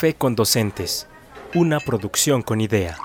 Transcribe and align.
Café 0.00 0.14
con 0.14 0.34
Docentes, 0.34 1.06
una 1.54 1.78
producción 1.78 2.40
con 2.40 2.62
idea. 2.62 2.96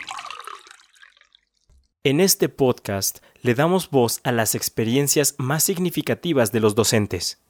En 2.05 2.21
este 2.21 2.48
podcast 2.48 3.18
le 3.41 3.54
damos 3.54 3.89
voz 3.89 4.21
a 4.23 4.32
las 4.32 4.55
experiencias 4.55 5.36
más 5.38 5.66
significativas 5.66 6.54
de 6.54 6.62
los 6.62 6.73
docentes. 6.73 7.41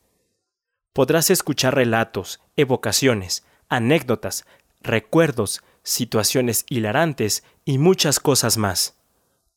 Podrás 0.94 1.30
escuchar 1.30 1.76
relatos, 1.76 2.42
evocaciones, 2.56 3.46
anécdotas, 3.70 4.48
recuerdos, 4.82 5.62
situaciones 5.84 6.66
hilarantes 6.68 7.44
y 7.66 7.78
muchas 7.78 8.20
cosas 8.20 8.58
más. 8.58 8.98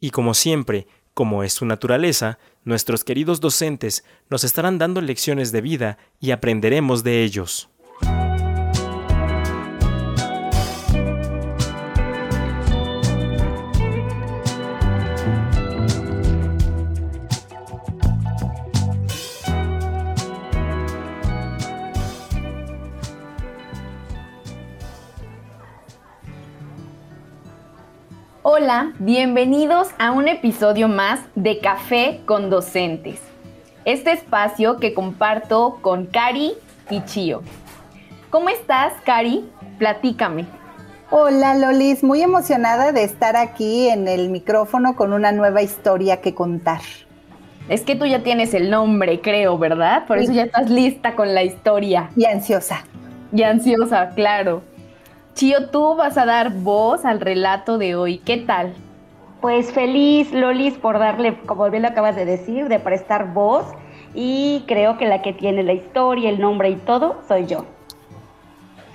Y 0.01 0.11
como 0.11 0.35
siempre, 0.35 0.87
como 1.15 1.45
es 1.45 1.55
su 1.55 1.65
naturaleza, 1.65 2.39
nuestros 2.63 3.05
queridos 3.05 3.41
docentes 3.41 4.05
nos 4.29 4.45
estarán 4.45 4.77
dando 4.77 5.01
lecciones 5.01 5.51
de 5.51 5.63
vida 5.63 5.97
y 6.21 6.33
aprenderemos 6.33 7.05
de 7.05 7.25
ellos. 7.25 7.71
Hola, 28.61 28.93
bienvenidos 28.99 29.91
a 30.01 30.11
un 30.11 30.27
episodio 30.27 30.89
más 30.89 31.21
de 31.37 31.61
Café 31.61 32.23
con 32.27 32.51
Docentes. 32.51 33.21
Este 33.85 34.11
espacio 34.11 34.79
que 34.79 34.95
comparto 34.95 35.79
con 35.81 36.07
Cari 36.07 36.55
y 36.91 37.05
Chio. 37.05 37.43
¿Cómo 38.31 38.49
estás, 38.49 38.95
Cari? 39.05 39.49
Platícame. 39.79 40.45
Hola, 41.11 41.55
Lolis, 41.55 42.03
muy 42.03 42.21
emocionada 42.21 42.91
de 42.91 43.05
estar 43.05 43.37
aquí 43.37 43.89
en 43.89 44.09
el 44.09 44.29
micrófono 44.29 44.97
con 44.97 45.13
una 45.13 45.31
nueva 45.31 45.63
historia 45.63 46.21
que 46.21 46.35
contar. 46.35 46.81
Es 47.69 47.83
que 47.83 47.95
tú 47.95 48.07
ya 48.07 48.25
tienes 48.25 48.55
el 48.55 48.71
nombre, 48.71 49.21
creo, 49.21 49.57
¿verdad? 49.57 50.05
Por 50.09 50.19
eso 50.19 50.33
ya 50.33 50.43
estás 50.43 50.69
lista 50.69 51.15
con 51.15 51.33
la 51.33 51.45
historia. 51.45 52.11
Y 52.17 52.25
ansiosa. 52.25 52.85
Y 53.33 53.45
ansiosa, 53.45 54.09
claro. 54.17 54.63
Chio, 55.39 55.69
tú 55.71 55.95
vas 55.95 56.19
a 56.19 56.27
dar 56.27 56.51
voz 56.51 57.05
al 57.05 57.21
relato 57.21 57.79
de 57.79 57.95
hoy. 57.95 58.19
¿Qué 58.19 58.39
tal? 58.39 58.75
Pues 59.41 59.71
feliz, 59.71 60.33
Lolis, 60.33 60.75
por 60.75 60.99
darle, 60.99 61.39
como 61.47 61.71
bien 61.71 61.85
lo 61.85 61.91
acabas 61.91 62.17
de 62.17 62.25
decir, 62.25 62.67
de 62.67 62.81
prestar 62.81 63.33
voz. 63.33 63.65
Y 64.17 64.65
creo 64.67 64.99
que 64.99 65.07
la 65.07 65.23
que 65.23 65.33
tiene 65.33 65.63
la 65.63 65.75
historia, 65.75 66.29
el 66.29 66.41
nombre 66.41 66.71
y 66.71 66.75
todo, 66.75 67.23
soy 67.29 67.47
yo. 67.47 67.67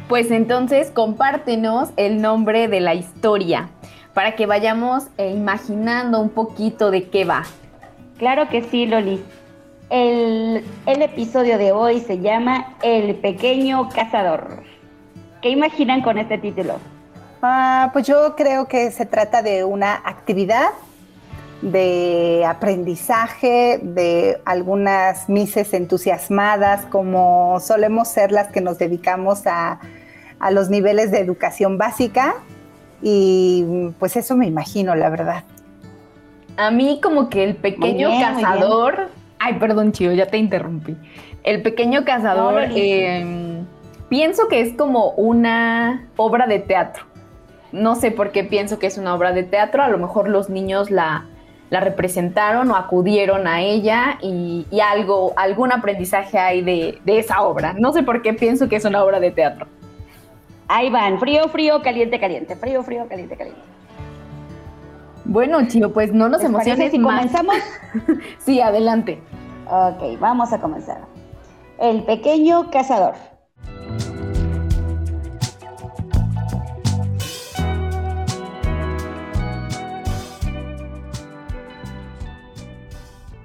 Pues 0.10 0.32
entonces 0.32 0.92
compártenos 0.92 1.92
el 1.96 2.22
nombre 2.22 2.68
de 2.68 2.82
la 2.82 2.94
historia 2.94 3.70
para 4.14 4.36
que 4.36 4.46
vayamos 4.46 5.06
eh, 5.18 5.32
imaginando 5.32 6.20
un 6.20 6.28
poquito 6.28 6.92
de 6.92 7.08
qué 7.08 7.24
va. 7.24 7.44
Claro 8.18 8.50
que 8.50 8.64
sí, 8.64 8.86
Lolis. 8.86 9.22
El, 9.90 10.62
el 10.88 11.02
episodio 11.04 11.58
de 11.58 11.72
hoy 11.72 12.02
se 12.02 12.20
llama 12.20 12.76
El 12.82 13.16
pequeño 13.16 13.88
cazador. 13.88 14.73
¿Qué 15.44 15.50
imaginan 15.50 16.02
con 16.02 16.18
este 16.18 16.38
título? 16.38 16.80
Ah, 17.42 17.90
pues 17.92 18.08
yo 18.08 18.34
creo 18.38 18.70
que 18.70 18.90
se 18.92 19.06
trata 19.06 19.42
de 19.42 19.66
una 19.66 19.96
actividad 19.96 20.70
de 21.62 22.46
aprendizaje, 22.48 23.78
de 23.84 24.40
algunas 24.46 25.28
mises 25.28 25.74
entusiasmadas, 25.74 26.86
como 26.86 27.60
solemos 27.60 28.08
ser 28.08 28.32
las 28.32 28.48
que 28.48 28.62
nos 28.62 28.80
dedicamos 28.80 29.46
a, 29.46 29.82
a 30.40 30.52
los 30.52 30.70
niveles 30.70 31.12
de 31.12 31.20
educación 31.20 31.78
básica. 31.78 32.36
Y 33.02 33.66
pues 34.00 34.16
eso 34.16 34.38
me 34.38 34.48
imagino, 34.48 34.96
la 34.96 35.10
verdad. 35.10 35.44
A 36.56 36.72
mí 36.72 37.02
como 37.04 37.30
que 37.30 37.44
el 37.44 37.58
pequeño 37.58 38.10
cazador... 38.18 39.10
Ay, 39.40 39.56
perdón, 39.56 39.92
Chío, 39.92 40.14
ya 40.14 40.28
te 40.28 40.38
interrumpí. 40.38 40.96
El 41.44 41.62
pequeño 41.62 42.06
cazador... 42.06 42.70
No, 42.70 42.76
Pienso 44.14 44.48
que 44.48 44.62
es 44.62 44.76
como 44.76 45.10
una 45.14 46.08
obra 46.18 46.46
de 46.46 46.60
teatro. 46.60 47.04
No 47.72 47.96
sé 47.96 48.12
por 48.12 48.32
qué 48.32 48.44
pienso 48.44 48.78
que 48.78 48.86
es 48.86 49.00
una 49.00 49.16
obra 49.16 49.32
de 49.32 49.42
teatro. 49.42 49.82
A 49.82 49.88
lo 49.88 49.98
mejor 49.98 50.30
los 50.30 50.52
niños 50.52 50.92
la, 50.92 51.26
la 51.72 51.80
representaron 51.80 52.70
o 52.70 52.76
acudieron 52.76 53.48
a 53.48 53.62
ella 53.62 54.20
y, 54.22 54.68
algo, 54.88 55.34
algún 55.36 55.72
aprendizaje 55.72 56.38
hay 56.38 56.62
de, 56.62 57.00
de, 57.04 57.18
esa 57.18 57.42
obra. 57.42 57.74
No 57.74 57.92
sé 57.92 58.04
por 58.04 58.22
qué 58.22 58.36
pienso 58.36 58.70
que 58.70 58.76
es 58.76 58.86
una 58.86 59.04
obra 59.04 59.20
de 59.20 59.32
teatro. 59.32 59.66
Ahí 60.68 60.92
van, 60.92 61.18
frío, 61.18 61.50
frío, 61.50 61.82
caliente, 61.82 62.20
caliente, 62.20 62.56
frío, 62.56 62.84
frío, 62.84 63.08
caliente, 63.10 63.36
caliente. 63.36 63.62
Bueno, 65.26 65.68
Chio, 65.68 65.92
pues 65.92 66.14
no 66.14 66.30
nos 66.30 66.44
emociones 66.44 66.92
si 66.92 67.02
comenzamos? 67.02 67.56
sí, 68.38 68.62
adelante. 68.62 69.20
Ok, 69.68 70.20
vamos 70.20 70.54
a 70.54 70.62
comenzar. 70.62 71.00
El 71.80 72.04
pequeño 72.04 72.70
cazador. 72.70 73.33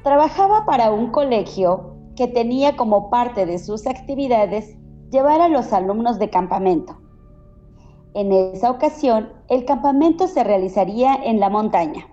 Trabajaba 0.02 0.64
para 0.64 0.90
un 0.90 1.10
colegio 1.10 1.96
que 2.16 2.28
tenía 2.28 2.76
como 2.76 3.10
parte 3.10 3.46
de 3.46 3.58
sus 3.58 3.86
actividades 3.86 4.76
llevar 5.10 5.40
a 5.40 5.48
los 5.48 5.72
alumnos 5.72 6.18
de 6.18 6.30
campamento. 6.30 6.98
En 8.14 8.32
esa 8.32 8.70
ocasión, 8.70 9.32
el 9.48 9.64
campamento 9.64 10.26
se 10.26 10.44
realizaría 10.44 11.14
en 11.14 11.40
la 11.40 11.50
montaña. 11.50 12.06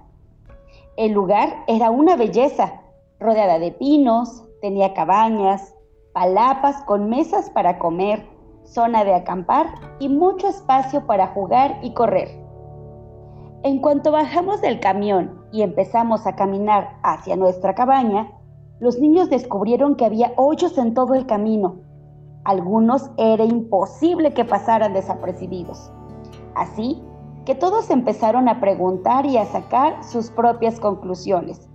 El 0.98 1.12
lugar 1.12 1.64
era 1.68 1.90
una 1.90 2.16
belleza, 2.16 2.82
rodeada 3.20 3.60
de 3.60 3.72
pinos, 3.72 4.44
tenía 4.62 4.94
cabañas, 4.94 5.75
palapas 6.16 6.82
con 6.84 7.10
mesas 7.10 7.50
para 7.50 7.78
comer, 7.78 8.26
zona 8.64 9.04
de 9.04 9.14
acampar 9.14 9.68
y 10.00 10.08
mucho 10.08 10.48
espacio 10.48 11.06
para 11.06 11.28
jugar 11.28 11.78
y 11.84 11.94
correr. 11.94 12.30
En 13.64 13.80
cuanto 13.82 14.14
bajamos 14.14 14.62
del 14.62 14.80
camión 14.80 15.44
y 15.52 15.62
empezamos 15.62 16.26
a 16.26 16.38
caminar 16.38 16.98
hacia 17.04 17.36
nuestra 17.36 17.76
cabaña, 17.76 18.32
los 18.80 18.98
niños 18.98 19.30
descubrieron 19.30 19.98
que 19.98 20.06
había 20.06 20.32
hoyos 20.38 20.78
en 20.78 20.94
todo 20.94 21.16
el 21.16 21.26
camino. 21.26 21.82
Algunos 22.46 23.12
era 23.18 23.44
imposible 23.44 24.34
que 24.34 24.46
pasaran 24.46 24.94
desapercibidos. 24.94 25.92
Así 26.56 27.04
que 27.46 27.56
todos 27.56 27.90
empezaron 27.90 28.48
a 28.48 28.62
preguntar 28.62 29.26
y 29.26 29.36
a 29.36 29.46
sacar 29.48 30.02
sus 30.02 30.32
propias 30.32 30.80
conclusiones, 30.80 31.70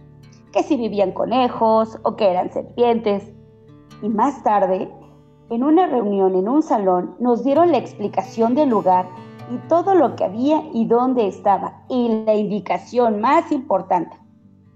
que 0.51 0.63
si 0.63 0.77
vivían 0.77 1.13
conejos 1.13 1.99
o 2.05 2.17
que 2.17 2.31
eran 2.31 2.51
serpientes. 2.51 3.35
Y 4.03 4.09
más 4.09 4.43
tarde, 4.43 4.91
en 5.51 5.65
una 5.65 5.87
reunión 5.87 6.35
en 6.35 6.49
un 6.49 6.63
salón, 6.63 7.17
nos 7.19 7.45
dieron 7.45 7.73
la 7.73 7.79
explicación 7.79 8.55
del 8.55 8.71
lugar 8.71 9.07
y 9.51 9.57
todo 9.69 9.95
lo 9.95 10.15
que 10.17 10.25
había 10.25 10.63
y 10.73 10.87
dónde 10.87 11.27
estaba. 11.27 11.83
Y 11.89 12.25
la 12.25 12.35
indicación 12.35 13.21
más 13.21 13.51
importante, 13.53 14.17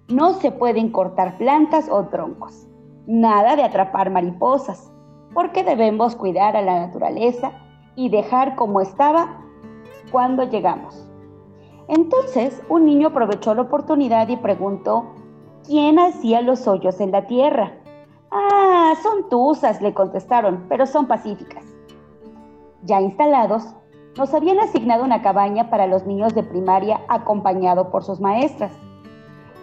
no 0.08 0.34
se 0.34 0.50
pueden 0.50 0.90
cortar 0.90 1.38
plantas 1.38 1.88
o 1.88 2.04
troncos. 2.08 2.66
Nada 3.06 3.56
de 3.56 3.62
atrapar 3.62 4.10
mariposas, 4.10 4.90
porque 5.32 5.62
debemos 5.62 6.16
cuidar 6.16 6.56
a 6.56 6.62
la 6.62 6.86
naturaleza 6.86 7.52
y 7.96 8.08
dejar 8.08 8.56
como 8.56 8.80
estaba 8.80 9.40
cuando 10.10 10.44
llegamos. 10.44 11.08
Entonces 11.88 12.62
un 12.68 12.86
niño 12.86 13.08
aprovechó 13.08 13.54
la 13.54 13.62
oportunidad 13.62 14.28
y 14.28 14.36
preguntó, 14.36 15.04
¿quién 15.66 15.98
hacía 15.98 16.40
los 16.40 16.66
hoyos 16.66 17.00
en 17.00 17.12
la 17.12 17.26
tierra? 17.26 17.72
Son 19.02 19.28
tuzas, 19.28 19.80
le 19.82 19.94
contestaron, 19.94 20.66
pero 20.68 20.86
son 20.86 21.06
pacíficas. 21.06 21.64
Ya 22.82 23.00
instalados, 23.00 23.74
nos 24.16 24.32
habían 24.32 24.60
asignado 24.60 25.04
una 25.04 25.22
cabaña 25.22 25.70
para 25.70 25.86
los 25.86 26.06
niños 26.06 26.34
de 26.34 26.42
primaria 26.42 27.00
acompañado 27.08 27.90
por 27.90 28.04
sus 28.04 28.20
maestras. 28.20 28.72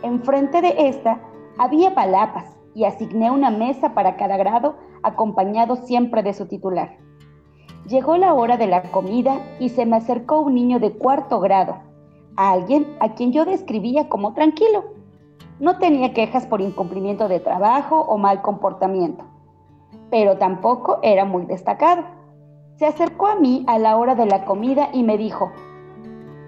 Enfrente 0.04 0.62
de 0.62 0.90
esta 0.90 1.22
había 1.58 1.96
palapas 1.96 2.58
y 2.74 2.86
asigné 2.86 3.32
una 3.32 3.50
mesa 3.50 3.94
para 3.94 4.18
cada 4.18 4.38
grado 4.38 4.76
acompañado 5.04 5.76
siempre 5.76 6.24
de 6.24 6.34
su 6.34 6.48
titular. 6.48 6.98
Llegó 7.88 8.18
la 8.18 8.34
hora 8.34 8.58
de 8.58 8.68
la 8.68 8.84
comida 8.92 9.40
y 9.60 9.70
se 9.70 9.86
me 9.86 9.98
acercó 9.98 10.42
un 10.42 10.56
niño 10.56 10.80
de 10.80 10.94
cuarto 10.94 11.40
grado, 11.40 11.78
a 12.36 12.52
alguien 12.52 12.96
a 13.00 13.14
quien 13.14 13.32
yo 13.32 13.46
describía 13.46 14.10
como 14.10 14.34
tranquilo. 14.34 14.84
No 15.62 15.78
tenía 15.78 16.14
quejas 16.14 16.46
por 16.46 16.60
incumplimiento 16.60 17.30
de 17.30 17.40
trabajo 17.40 18.02
o 18.02 18.18
mal 18.18 18.42
comportamiento, 18.42 19.24
pero 20.10 20.38
tampoco 20.38 21.00
era 21.02 21.24
muy 21.24 21.46
destacado 21.46 22.04
se 22.82 22.88
acercó 22.88 23.28
a 23.28 23.36
mí 23.36 23.64
a 23.68 23.78
la 23.78 23.96
hora 23.96 24.16
de 24.16 24.26
la 24.26 24.44
comida 24.44 24.90
y 24.92 25.04
me 25.04 25.16
dijo, 25.16 25.52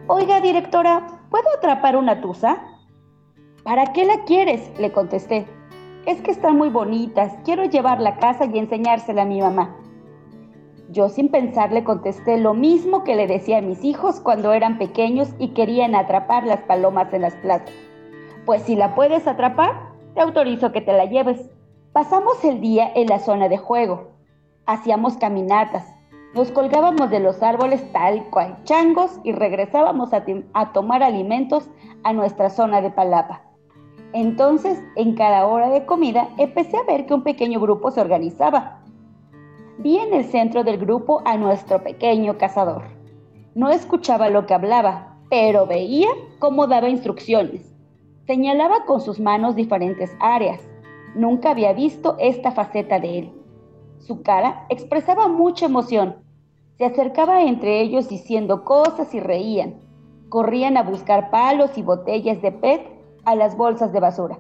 Oiga, 0.08 0.42
directora, 0.42 1.06
¿puedo 1.30 1.46
atrapar 1.56 1.96
una 1.96 2.22
tusa? 2.22 2.58
¿Para 3.64 3.94
qué 3.94 4.04
la 4.04 4.24
quieres? 4.24 4.72
Le 4.80 4.92
contesté. 4.92 5.46
Es 6.08 6.24
que 6.24 6.32
están 6.32 6.58
muy 6.58 6.70
bonitas, 6.70 7.34
quiero 7.46 7.66
llevarla 7.66 8.10
a 8.10 8.18
casa 8.18 8.46
y 8.46 8.58
enseñársela 8.58 9.22
a 9.22 9.26
mi 9.26 9.42
mamá. 9.42 9.76
Yo 10.90 11.08
sin 11.08 11.30
pensar 11.30 11.72
le 11.72 11.84
contesté 11.84 12.38
lo 12.38 12.56
mismo 12.56 13.04
que 13.04 13.16
le 13.16 13.28
decía 13.28 13.60
a 13.60 13.62
mis 13.62 13.84
hijos 13.84 14.20
cuando 14.20 14.54
eran 14.54 14.80
pequeños 14.80 15.36
y 15.38 15.50
querían 15.50 15.94
atrapar 15.94 16.48
las 16.48 16.62
palomas 16.62 17.14
en 17.14 17.22
las 17.22 17.36
plazas. 17.36 17.70
Pues 18.46 18.64
si 18.64 18.76
la 18.76 18.94
puedes 18.94 19.26
atrapar, 19.26 19.94
te 20.16 20.22
autorizo 20.22 20.72
que 20.72 20.82
te 20.82 20.92
la 20.92 21.06
lleves. 21.06 21.50
Pasamos 21.94 22.44
el 22.44 22.60
día 22.60 22.92
en 22.94 23.08
la 23.08 23.20
zona 23.20 23.48
de 23.48 23.58
juego. 23.58 24.12
Hacíamos 24.66 25.16
caminatas. 25.16 25.86
Nos 26.34 26.52
colgábamos 26.52 27.10
de 27.10 27.20
los 27.20 27.42
árboles 27.42 27.90
tal 27.94 28.30
cual 28.32 28.58
changos 28.64 29.20
y 29.24 29.32
regresábamos 29.32 30.10
a, 30.14 30.74
tomar 30.74 31.04
alimentos 31.04 31.70
a 32.04 32.12
nuestra 32.12 32.50
zona 32.50 32.82
de 32.82 32.90
palapa. 32.90 33.44
Entonces, 34.12 34.82
en 34.96 35.16
cada 35.16 35.48
hora 35.48 35.70
de 35.70 35.86
comida, 35.86 36.30
empecé 36.38 36.78
a 36.78 36.84
ver 36.84 37.06
que 37.06 37.14
un 37.14 37.24
pequeño 37.24 37.60
grupo 37.60 37.92
se 37.92 38.02
organizaba 38.02 38.84
Vi 39.78 39.98
en 39.98 40.14
el 40.14 40.26
centro 40.26 40.64
del 40.64 40.78
grupo 40.78 41.22
a 41.26 41.38
nuestro 41.38 41.82
pequeño 41.84 42.38
cazador. 42.38 42.84
No 43.56 43.70
escuchaba 43.70 44.30
lo 44.30 44.46
que 44.46 44.54
hablaba, 44.54 45.18
pero 45.30 45.66
veía 45.66 46.10
cómo 46.40 46.68
daba 46.68 46.90
instrucciones. 46.90 47.73
Señalaba 48.26 48.86
con 48.86 49.02
sus 49.02 49.20
manos 49.20 49.56
diferentes 49.56 50.16
áreas. 50.20 50.62
Nunca 51.14 51.52
había 51.52 51.74
visto 51.74 52.16
esta 52.20 52.52
faceta 52.52 53.00
de 53.00 53.20
él. 53.20 53.34
Su 54.00 54.24
cara 54.24 54.66
expresaba 54.70 55.28
mucha 55.28 55.66
emoción. 55.66 56.16
Se 56.78 56.86
acercaba 56.86 57.44
entre 57.44 57.82
ellos 57.82 58.08
diciendo 58.08 58.64
cosas 58.64 59.14
y 59.14 59.20
reían. 59.20 59.76
Corrían 60.30 60.78
a 60.78 60.84
buscar 60.84 61.32
palos 61.32 61.78
y 61.78 61.84
botellas 61.84 62.42
de 62.42 62.54
PET 62.54 62.82
a 63.26 63.36
las 63.36 63.58
bolsas 63.58 63.92
de 63.92 64.00
basura. 64.00 64.40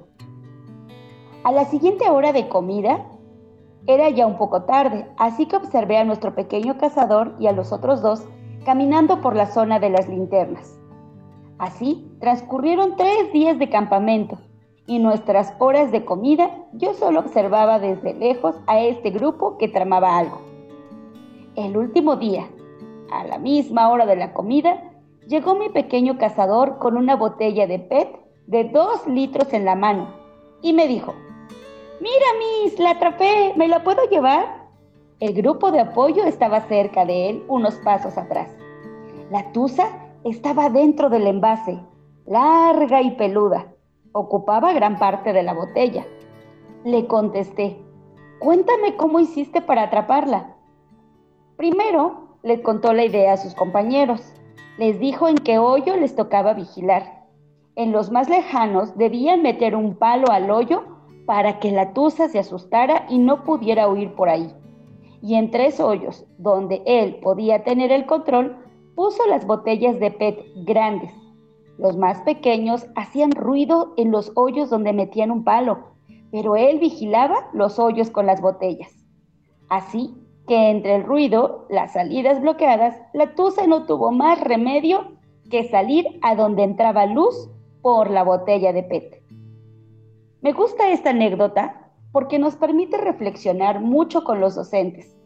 A 1.44 1.52
la 1.52 1.66
siguiente 1.66 2.10
hora 2.10 2.32
de 2.32 2.48
comida, 2.48 3.06
era 3.86 4.10
ya 4.10 4.26
un 4.26 4.38
poco 4.38 4.64
tarde, 4.64 5.06
así 5.18 5.46
que 5.46 5.58
observé 5.58 5.98
a 5.98 6.06
nuestro 6.06 6.34
pequeño 6.36 6.78
cazador 6.78 7.36
y 7.38 7.48
a 7.48 7.52
los 7.52 7.74
otros 7.74 8.02
dos 8.02 8.24
caminando 8.64 9.20
por 9.20 9.36
la 9.36 9.48
zona 9.48 9.80
de 9.80 9.90
las 9.90 10.08
linternas. 10.08 10.80
Así 11.58 12.06
transcurrieron 12.20 12.96
tres 12.96 13.32
días 13.32 13.60
de 13.60 13.70
campamento 13.70 14.38
y 14.86 15.00
nuestras 15.00 15.54
horas 15.60 15.92
de 15.92 16.04
comida 16.04 16.50
yo 16.74 16.94
solo 16.94 17.20
observaba 17.20 17.80
desde 17.80 18.14
lejos 18.14 18.56
a 18.68 18.80
este 18.80 19.12
grupo 19.12 19.58
que 19.58 19.68
tramaba 19.68 20.18
algo. 20.18 20.42
El 21.56 21.78
último 21.78 22.16
día, 22.16 22.48
a 23.12 23.24
la 23.24 23.38
misma 23.38 23.90
hora 23.90 24.06
de 24.06 24.16
la 24.16 24.34
comida, 24.34 24.92
llegó 25.28 25.56
mi 25.56 25.70
pequeño 25.70 26.18
cazador 26.18 26.80
con 26.80 26.98
una 26.98 27.16
botella 27.16 27.68
de 27.68 27.80
PET 27.80 28.10
de 28.48 28.66
dos 28.66 29.08
litros 29.08 29.54
en 29.54 29.66
la 29.66 29.76
mano 29.76 30.08
y 30.62 30.74
me 30.74 30.88
dijo, 30.88 31.14
Mira, 32.02 32.26
Miss, 32.40 32.80
la 32.80 32.92
atrapé, 32.92 33.54
¿me 33.56 33.68
la 33.68 33.84
puedo 33.84 34.04
llevar? 34.10 34.68
El 35.20 35.34
grupo 35.34 35.72
de 35.72 35.80
apoyo 35.80 36.26
estaba 36.26 36.60
cerca 36.68 37.06
de 37.06 37.30
él, 37.30 37.44
unos 37.48 37.76
pasos 37.76 38.18
atrás. 38.18 38.50
La 39.32 39.52
tusa 39.54 39.88
estaba 40.24 40.70
dentro 40.70 41.10
del 41.10 41.28
envase, 41.28 41.80
larga 42.26 43.02
y 43.02 43.12
peluda. 43.12 43.68
Ocupaba 44.14 44.74
gran 44.74 44.98
parte 44.98 45.34
de 45.34 45.44
la 45.44 45.54
botella. 45.54 46.06
Le 46.86 47.08
contesté, 47.08 47.78
cuéntame 48.40 48.96
cómo 48.96 49.20
hiciste 49.20 49.62
para 49.62 49.84
atraparla. 49.84 50.56
Primero, 51.58 52.38
le 52.44 52.62
contó 52.62 52.94
la 52.94 53.06
idea 53.06 53.34
a 53.34 53.38
sus 53.38 53.54
compañeros. 53.54 54.34
Les 54.78 55.00
dijo 55.00 55.28
en 55.28 55.36
qué 55.36 55.60
hoyo 55.60 55.96
les 55.98 56.16
tocaba 56.16 56.54
vigilar. 56.54 57.26
En 57.76 57.92
los 57.92 58.12
más 58.12 58.30
lejanos 58.30 58.98
debían 58.98 59.42
meter 59.42 59.76
un 59.76 59.96
palo 59.96 60.32
al 60.32 60.52
hoyo 60.52 60.84
para 61.26 61.60
que 61.60 61.72
la 61.72 61.94
tusa 61.94 62.28
se 62.28 62.40
asustara 62.40 63.06
y 63.10 63.18
no 63.18 63.44
pudiera 63.44 63.88
huir 63.88 64.14
por 64.14 64.30
ahí. 64.30 64.54
Y 65.22 65.36
en 65.36 65.52
tres 65.52 65.80
hoyos, 65.80 66.26
donde 66.38 66.82
él 66.86 67.16
podía 67.24 67.64
tener 67.64 67.92
el 67.92 68.06
control, 68.06 68.58
puso 68.96 69.26
las 69.28 69.46
botellas 69.46 70.00
de 70.00 70.12
PET 70.12 70.40
grandes. 70.66 71.12
Los 71.78 71.98
más 71.98 72.22
pequeños 72.22 72.86
hacían 72.96 73.32
ruido 73.32 73.94
en 73.98 74.12
los 74.12 74.32
hoyos 74.36 74.70
donde 74.70 74.94
metían 74.94 75.32
un 75.32 75.44
palo, 75.44 75.80
pero 76.32 76.56
él 76.56 76.80
vigilaba 76.80 77.50
los 77.54 77.80
hoyos 77.80 78.10
con 78.10 78.26
las 78.26 78.42
botellas. 78.42 78.92
Así 79.70 80.14
que 80.48 80.70
entre 80.70 80.96
el 80.96 81.04
ruido, 81.04 81.66
las 81.70 81.94
salidas 81.94 82.42
bloqueadas, 82.42 83.00
la 83.14 83.34
tusa 83.34 83.66
no 83.66 83.86
tuvo 83.86 84.12
más 84.12 84.40
remedio 84.42 85.14
que 85.50 85.64
salir 85.64 86.06
a 86.22 86.36
donde 86.36 86.64
entraba 86.64 87.06
luz 87.06 87.50
por 87.82 88.10
la 88.10 88.24
botella 88.24 88.74
de 88.74 88.84
PET. 88.84 89.24
Me 90.42 90.54
gusta 90.54 90.92
esta 90.92 91.12
anécdota 91.12 91.92
porque 92.12 92.38
nos 92.38 92.56
permite 92.56 92.98
reflexionar 92.98 93.82
mucho 93.82 94.24
con 94.24 94.40
los 94.40 94.56
docentes, 94.56 95.18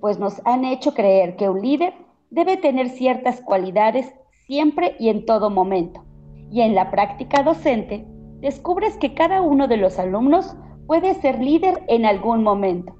pues 0.00 0.18
nos 0.18 0.40
han 0.46 0.64
hecho 0.64 0.94
creer 0.94 1.36
que 1.36 1.48
un 1.48 1.60
líder 1.60 1.92
debe 2.30 2.56
tener 2.56 2.88
ciertas 2.88 3.40
cualidades 3.40 4.14
siempre 4.46 4.96
y 4.98 5.08
en 5.08 5.26
todo 5.26 5.50
momento. 5.50 6.04
Y 6.50 6.62
en 6.62 6.74
la 6.74 6.90
práctica 6.90 7.42
docente, 7.42 8.04
descubres 8.40 8.96
que 8.96 9.14
cada 9.14 9.42
uno 9.42 9.68
de 9.68 9.76
los 9.76 9.98
alumnos 9.98 10.56
puede 10.86 11.14
ser 11.14 11.40
líder 11.40 11.84
en 11.88 12.06
algún 12.06 12.42
momento. 12.42 12.96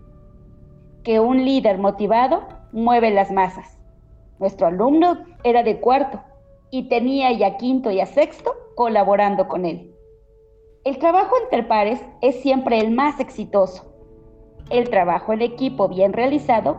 Que 1.02 1.18
un 1.18 1.44
líder 1.44 1.78
motivado 1.78 2.42
mueve 2.72 3.10
las 3.10 3.32
masas. 3.32 3.78
Nuestro 4.38 4.66
alumno 4.66 5.18
era 5.44 5.62
de 5.62 5.80
cuarto 5.80 6.20
y 6.70 6.88
tenía 6.88 7.32
ya 7.32 7.56
quinto 7.56 7.90
y 7.90 8.00
a 8.00 8.06
sexto 8.06 8.54
colaborando 8.76 9.48
con 9.48 9.64
él. 9.64 9.92
El 10.84 10.98
trabajo 10.98 11.34
entre 11.42 11.62
pares 11.62 12.00
es 12.22 12.40
siempre 12.40 12.78
el 12.78 12.92
más 12.92 13.20
exitoso. 13.20 13.92
El 14.70 14.88
trabajo 14.88 15.32
en 15.32 15.42
equipo 15.42 15.88
bien 15.88 16.12
realizado 16.12 16.76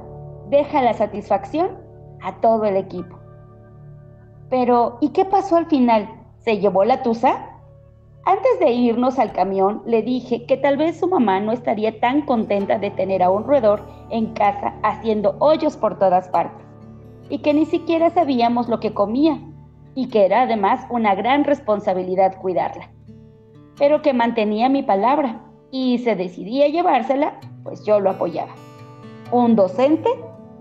deja 0.49 0.81
la 0.81 0.93
satisfacción 0.93 1.80
a 2.23 2.35
todo 2.41 2.65
el 2.65 2.77
equipo. 2.77 3.17
Pero, 4.49 4.97
¿y 5.01 5.09
qué 5.09 5.25
pasó 5.25 5.55
al 5.55 5.67
final? 5.67 6.09
¿Se 6.39 6.59
llevó 6.59 6.83
la 6.83 7.03
tusa? 7.03 7.47
Antes 8.25 8.59
de 8.59 8.71
irnos 8.71 9.17
al 9.17 9.31
camión, 9.31 9.81
le 9.85 10.01
dije 10.01 10.45
que 10.45 10.57
tal 10.57 10.77
vez 10.77 10.99
su 10.99 11.07
mamá 11.07 11.39
no 11.39 11.51
estaría 11.51 11.99
tan 11.99 12.21
contenta 12.21 12.77
de 12.77 12.91
tener 12.91 13.23
a 13.23 13.31
un 13.31 13.45
roedor 13.45 13.81
en 14.09 14.33
casa 14.33 14.73
haciendo 14.83 15.35
hoyos 15.39 15.77
por 15.77 15.97
todas 15.97 16.29
partes, 16.29 16.65
y 17.29 17.39
que 17.39 17.53
ni 17.53 17.65
siquiera 17.65 18.09
sabíamos 18.09 18.69
lo 18.69 18.79
que 18.79 18.93
comía, 18.93 19.39
y 19.95 20.09
que 20.09 20.25
era 20.25 20.43
además 20.43 20.85
una 20.89 21.15
gran 21.15 21.43
responsabilidad 21.43 22.37
cuidarla 22.39 22.89
pero 23.81 24.03
que 24.03 24.13
mantenía 24.13 24.69
mi 24.69 24.83
palabra 24.83 25.41
y 25.71 25.97
se 25.97 26.15
decidía 26.15 26.67
llevársela, 26.67 27.39
pues 27.63 27.83
yo 27.83 27.99
lo 27.99 28.11
apoyaba. 28.11 28.53
Un 29.31 29.55
docente 29.55 30.07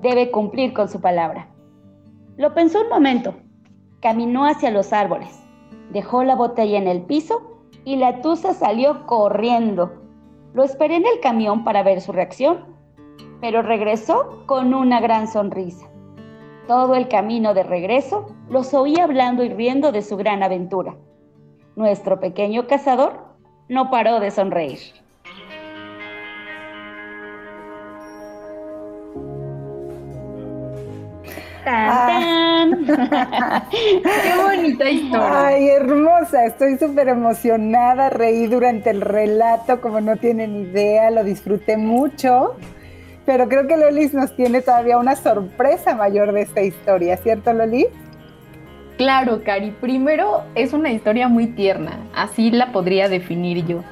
debe 0.01 0.31
cumplir 0.31 0.73
con 0.73 0.89
su 0.89 1.01
palabra. 1.01 1.49
Lo 2.37 2.55
pensó 2.55 2.83
un 2.83 2.89
momento, 2.89 3.35
caminó 4.01 4.47
hacia 4.47 4.71
los 4.71 4.93
árboles, 4.93 5.43
dejó 5.91 6.25
la 6.25 6.35
botella 6.35 6.79
en 6.79 6.89
el 6.89 7.03
piso 7.03 7.61
y 7.85 7.97
la 7.97 8.21
tusa 8.23 8.55
salió 8.55 9.07
corriendo. 9.07 9.93
Lo 10.55 10.65
esperé 10.65 10.97
en 10.97 11.07
el 11.07 11.21
camión 11.21 11.65
para 11.65 11.83
ver 11.83 12.01
su 12.01 12.13
reacción, 12.13 12.77
pero 13.41 13.63
regresó 13.63 14.45
con 14.47 14.75
una 14.75 15.01
gran 15.01 15.29
sonrisa. 15.29 15.87
Todo 16.67 16.95
el 16.95 17.09
camino 17.09 17.55
de 17.55 17.63
regreso 17.63 18.35
los 18.49 18.75
oí 18.75 18.99
hablando 18.99 19.45
y 19.45 19.49
riendo 19.49 19.93
de 19.93 20.03
su 20.03 20.17
gran 20.17 20.43
aventura 20.43 20.97
nuestro 21.77 22.21
pequeño 22.21 22.67
cazador 22.67 23.13
no 23.69 23.91
paró 23.91 24.21
de 24.21 24.31
sonreír. 24.31 24.79
¡Tan, 31.65 32.87
qué 32.87 34.43
bonita 34.43 34.89
historia! 34.89 35.47
Ay, 35.47 35.69
hermosa. 35.69 36.47
Estoy 36.47 36.79
súper 36.79 37.09
emocionada. 37.09 38.11
Reí 38.11 38.47
durante 38.47 38.91
el 38.91 39.01
relato, 39.01 39.81
como 39.81 40.01
no 40.01 40.17
tienen 40.17 40.57
idea. 40.57 41.11
Lo 41.11 41.25
disfruté 41.25 41.77
mucho. 41.77 42.57
Pero 43.27 43.49
creo 43.49 43.67
que 43.67 43.77
Lolis 43.77 44.15
nos 44.15 44.35
tiene 44.35 44.63
todavía 44.63 44.99
una 44.99 45.15
sorpresa 45.15 45.95
mayor 45.95 46.33
de 46.33 46.43
esta 46.43 46.63
historia, 46.63 47.17
¿cierto, 47.17 47.53
Lolis? 47.53 47.87
Claro, 48.97 49.43
Cari. 49.45 49.71
Primero 49.71 50.43
es 50.55 50.73
una 50.73 50.91
historia 50.91 51.29
muy 51.29 51.47
tierna, 51.47 51.99
así 52.15 52.51
la 52.51 52.73
podría 52.73 53.09
definir 53.09 53.65
yo. 53.67 53.83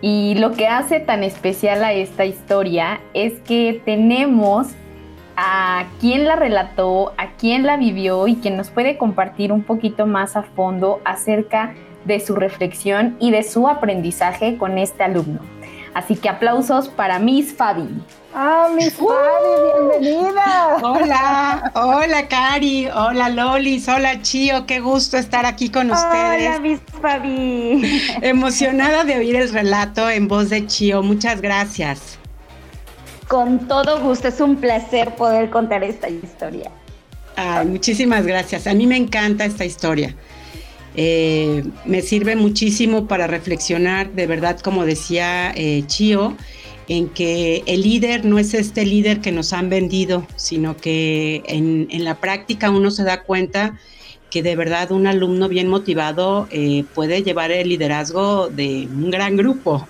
Y 0.00 0.34
lo 0.34 0.52
que 0.52 0.68
hace 0.68 1.00
tan 1.00 1.24
especial 1.24 1.82
a 1.82 1.92
esta 1.92 2.24
historia 2.24 3.00
es 3.14 3.40
que 3.40 3.80
tenemos 3.84 4.68
a 5.36 5.86
quien 6.00 6.24
la 6.24 6.36
relató, 6.36 7.12
a 7.18 7.32
quien 7.32 7.64
la 7.64 7.76
vivió 7.76 8.26
y 8.26 8.36
quien 8.36 8.56
nos 8.56 8.70
puede 8.70 8.96
compartir 8.96 9.52
un 9.52 9.62
poquito 9.62 10.06
más 10.06 10.36
a 10.36 10.42
fondo 10.42 11.00
acerca 11.04 11.74
de 12.04 12.20
su 12.20 12.34
reflexión 12.36 13.16
y 13.20 13.30
de 13.30 13.42
su 13.42 13.68
aprendizaje 13.68 14.56
con 14.56 14.78
este 14.78 15.02
alumno. 15.02 15.40
Así 15.94 16.16
que 16.16 16.28
aplausos 16.28 16.88
para 16.88 17.20
Miss 17.20 17.54
Fabi. 17.54 17.88
Ah, 18.34 18.68
Miss 18.74 18.94
Fabi, 18.94 19.90
bienvenida. 19.92 20.78
Hola, 20.82 21.70
hola 21.74 22.26
Cari, 22.26 22.88
hola 22.88 23.28
Lolis, 23.28 23.88
hola 23.88 24.20
Chio, 24.20 24.66
qué 24.66 24.80
gusto 24.80 25.16
estar 25.16 25.46
aquí 25.46 25.70
con 25.70 25.92
ustedes. 25.92 26.48
Hola 26.48 26.58
Miss 26.58 26.80
Fabi. 27.00 28.02
Emocionada 28.22 29.04
de 29.04 29.18
oír 29.18 29.36
el 29.36 29.52
relato 29.52 30.10
en 30.10 30.26
voz 30.26 30.50
de 30.50 30.66
Chio, 30.66 31.04
muchas 31.04 31.40
gracias. 31.40 32.18
Con 33.28 33.66
todo 33.66 34.00
gusto, 34.00 34.28
es 34.28 34.40
un 34.40 34.56
placer 34.56 35.14
poder 35.16 35.50
contar 35.50 35.82
esta 35.82 36.08
historia. 36.08 36.70
Muchísimas 37.66 38.26
gracias. 38.26 38.66
A 38.66 38.74
mí 38.74 38.86
me 38.86 38.96
encanta 38.96 39.44
esta 39.44 39.64
historia. 39.64 40.14
Eh, 40.96 41.64
me 41.84 42.02
sirve 42.02 42.36
muchísimo 42.36 43.08
para 43.08 43.26
reflexionar, 43.26 44.12
de 44.12 44.26
verdad, 44.26 44.60
como 44.60 44.84
decía 44.84 45.52
eh, 45.56 45.82
Chio, 45.86 46.36
en 46.88 47.08
que 47.08 47.64
el 47.66 47.82
líder 47.82 48.24
no 48.24 48.38
es 48.38 48.54
este 48.54 48.84
líder 48.86 49.20
que 49.20 49.32
nos 49.32 49.52
han 49.52 49.70
vendido, 49.70 50.26
sino 50.36 50.76
que 50.76 51.42
en, 51.46 52.04
la 52.04 52.16
práctica 52.16 52.70
uno 52.70 52.90
se 52.90 53.02
da 53.02 53.22
cuenta 53.22 53.78
que 54.30 54.42
de 54.42 54.54
verdad 54.56 54.92
un 54.92 55.06
alumno 55.06 55.48
bien 55.48 55.68
motivado 55.68 56.46
eh, 56.50 56.84
puede 56.94 57.22
llevar 57.22 57.50
el 57.50 57.68
liderazgo 57.68 58.48
de 58.48 58.88
un 58.92 59.10
gran 59.10 59.36
grupo. 59.36 59.88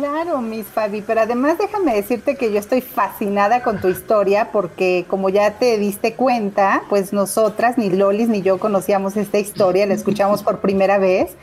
Claro, 0.00 0.40
Miss 0.40 0.66
Fabi, 0.66 1.02
pero 1.02 1.20
además 1.20 1.58
déjame 1.58 1.94
decirte 1.94 2.36
que 2.36 2.50
yo 2.50 2.58
estoy 2.58 2.80
fascinada 2.80 3.62
con 3.62 3.82
tu 3.82 3.88
historia 3.88 4.48
porque 4.50 5.04
como 5.06 5.28
ya 5.28 5.58
te 5.58 5.76
diste 5.76 6.14
cuenta, 6.14 6.84
pues 6.88 7.12
nosotras, 7.12 7.76
ni 7.76 7.90
Lolis 7.90 8.30
ni 8.30 8.40
yo 8.40 8.58
conocíamos 8.58 9.18
esta 9.18 9.38
historia, 9.38 9.84
la 9.84 9.92
escuchamos 9.92 10.42
por 10.42 10.60
primera 10.60 10.96
vez 10.96 11.36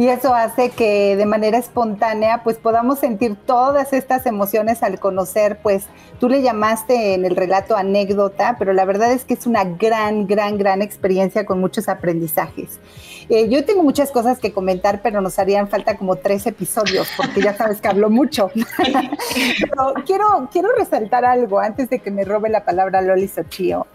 y 0.00 0.08
eso 0.08 0.34
hace 0.34 0.70
que 0.70 1.14
de 1.14 1.26
manera 1.26 1.58
espontánea 1.58 2.42
pues 2.42 2.56
podamos 2.56 3.00
sentir 3.00 3.36
todas 3.36 3.92
estas 3.92 4.24
emociones 4.24 4.82
al 4.82 4.98
conocer, 4.98 5.58
pues 5.62 5.88
tú 6.18 6.30
le 6.30 6.40
llamaste 6.40 7.12
en 7.12 7.26
el 7.26 7.36
relato 7.36 7.76
anécdota, 7.76 8.56
pero 8.58 8.72
la 8.72 8.86
verdad 8.86 9.12
es 9.12 9.26
que 9.26 9.34
es 9.34 9.46
una 9.46 9.64
gran, 9.64 10.26
gran, 10.26 10.56
gran 10.56 10.80
experiencia 10.80 11.44
con 11.44 11.60
muchos 11.60 11.86
aprendizajes. 11.90 12.80
Eh, 13.28 13.50
yo 13.50 13.62
tengo 13.66 13.82
muchas 13.82 14.10
cosas 14.10 14.38
que 14.38 14.54
comentar, 14.54 15.02
pero 15.02 15.20
nos 15.20 15.38
harían 15.38 15.68
falta 15.68 15.98
como 15.98 16.16
tres 16.16 16.46
episodios, 16.46 17.06
porque 17.18 17.42
ya 17.42 17.54
sabes 17.54 17.82
que 17.82 17.88
hablo 17.88 18.08
mucho. 18.08 18.50
pero 19.60 19.92
quiero, 20.06 20.48
quiero 20.50 20.70
resaltar 20.78 21.26
algo 21.26 21.60
antes 21.60 21.90
de 21.90 21.98
que 21.98 22.10
me 22.10 22.24
robe 22.24 22.48
la 22.48 22.64
palabra 22.64 23.02
Loli 23.02 23.28
Sochío. 23.28 23.86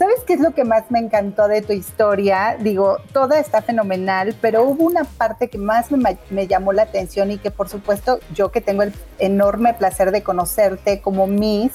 ¿Sabes 0.00 0.20
qué 0.26 0.32
es 0.32 0.40
lo 0.40 0.54
que 0.54 0.64
más 0.64 0.90
me 0.90 0.98
encantó 0.98 1.46
de 1.46 1.60
tu 1.60 1.74
historia? 1.74 2.56
Digo, 2.58 2.96
toda 3.12 3.38
está 3.38 3.60
fenomenal, 3.60 4.34
pero 4.40 4.64
hubo 4.64 4.84
una 4.84 5.04
parte 5.04 5.48
que 5.48 5.58
más 5.58 5.88
me, 5.90 6.46
llamó 6.46 6.72
la 6.72 6.84
atención 6.84 7.30
y 7.30 7.36
que 7.36 7.50
por 7.50 7.68
supuesto 7.68 8.18
yo 8.32 8.50
que 8.50 8.62
tengo 8.62 8.82
el 8.82 8.94
enorme 9.18 9.74
placer 9.74 10.10
de 10.10 10.22
conocerte 10.22 11.02
como 11.02 11.26
Miss, 11.26 11.72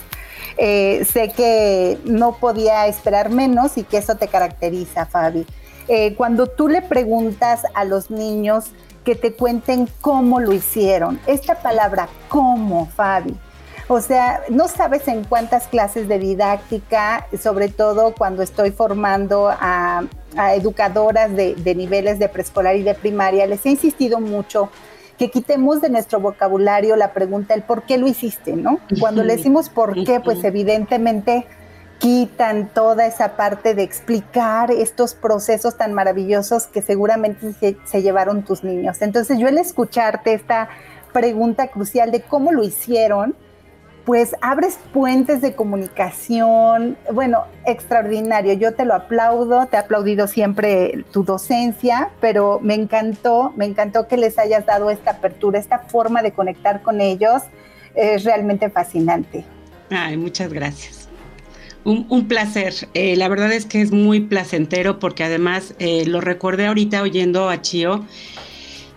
eh, 0.58 1.05
sé 1.05 1.34
que 1.34 2.00
no 2.05 2.38
podía 2.38 2.88
esperar 2.88 3.29
menos 3.29 3.77
y 3.77 3.84
que 3.84 3.98
eso 3.98 4.15
te 4.15 4.27
caracteriza, 4.27 5.05
Fabi. 5.05 5.46
Eh, 5.88 6.15
cuando 6.15 6.48
tú 6.48 6.67
le 6.67 6.82
preguntas 6.82 7.62
a 7.75 7.86
los 7.86 8.10
niños 8.10 8.72
que 9.03 9.13
te 9.13 9.34
cuenten 9.34 9.88
cómo 10.01 10.39
lo 10.39 10.51
hicieron, 10.51 11.20
esta 11.27 11.62
palabra 11.62 12.10
cómo, 12.27 12.88
Fabi, 12.88 13.38
o 13.87 14.01
sea, 14.01 14.41
no 14.49 14.67
sabes 14.67 15.07
en 15.07 15.23
cuántas 15.23 15.67
clases 15.67 16.07
de 16.07 16.17
didáctica, 16.17 17.27
sobre 17.39 17.69
todo 17.69 18.15
cuando 18.15 18.41
estoy 18.41 18.71
formando 18.71 19.47
a, 19.49 20.03
educadoras 20.53 21.33
de, 21.35 21.75
niveles 21.75 22.19
de 22.19 22.27
preescolar 22.27 22.75
y 22.75 22.83
de 22.83 22.93
primaria, 22.93 23.45
les 23.47 23.65
he 23.65 23.69
insistido 23.69 24.19
mucho 24.19 24.69
que 25.17 25.31
quitemos 25.31 25.79
de 25.81 25.89
nuestro 25.89 26.19
vocabulario 26.19 26.97
la 26.97 27.13
pregunta, 27.13 27.53
el 27.53 27.61
por 27.61 27.83
qué 27.83 27.97
lo 27.97 28.05
hiciste, 28.05 28.53
¿no? 28.53 28.79
Cuando 28.99 29.23
le 29.23 29.35
decimos 29.37 29.69
por 29.69 29.93
qué, 30.03 30.19
pues 30.19 30.43
evidentemente 30.43 31.45
quitan 31.99 32.67
toda 32.73 33.05
esa 33.05 33.37
parte 33.37 33.75
de 33.75 33.83
explicar 33.83 34.71
estos 34.71 35.13
procesos 35.13 35.77
tan 35.77 35.93
maravillosos 35.93 36.67
que 36.67 36.81
seguramente 36.81 37.53
se, 37.53 37.77
se, 37.85 38.01
llevaron 38.01 38.43
tus 38.43 38.65
niños. 38.65 39.01
Entonces 39.01 39.39
yo 39.39 39.47
el 39.47 39.57
escucharte 39.57 40.33
esta 40.33 40.67
pregunta 41.13 41.67
crucial 41.67 42.11
de 42.11 42.21
cómo 42.21 42.51
lo 42.51 42.63
hicieron, 42.63 43.35
pues 44.05 44.35
abres 44.41 44.77
puentes 44.93 45.41
de 45.41 45.55
comunicación, 45.55 46.95
bueno, 47.12 47.45
extraordinario, 47.65 48.53
yo 48.53 48.75
te 48.75 48.85
lo 48.85 48.93
aplaudo, 48.93 49.65
te 49.65 49.77
he 49.77 49.79
aplaudido 49.79 50.27
siempre 50.27 51.03
tu 51.12 51.24
docencia, 51.24 52.09
pero 52.21 52.59
me 52.62 52.75
encantó, 52.75 53.51
me 53.57 53.65
encantó 53.65 54.07
que 54.07 54.17
les 54.17 54.38
hayas 54.38 54.65
dado 54.67 54.91
esta 54.91 55.12
apertura, 55.12 55.57
esta 55.57 55.79
forma 55.79 56.21
de 56.21 56.31
conectar 56.31 56.83
con 56.83 57.01
ellos, 57.01 57.41
es 57.95 58.24
realmente 58.24 58.69
fascinante. 58.69 59.43
Ay, 59.89 60.17
muchas 60.17 60.53
gracias. 60.53 61.09
Un, 61.83 62.27
placer. 62.27 62.74
Eh, 62.95 63.15
la 63.15 63.27
verdad 63.27 63.51
es 63.51 63.67
que 63.67 63.79
es 63.79 63.91
muy 63.91 64.19
placentero 64.21 64.97
porque 64.97 65.24
además 65.24 65.75
eh, 65.77 66.03
lo 66.07 66.19
recordé 66.19 66.65
ahorita 66.65 67.03
oyendo 67.03 67.47
a 67.47 67.62
Chio 67.62 68.03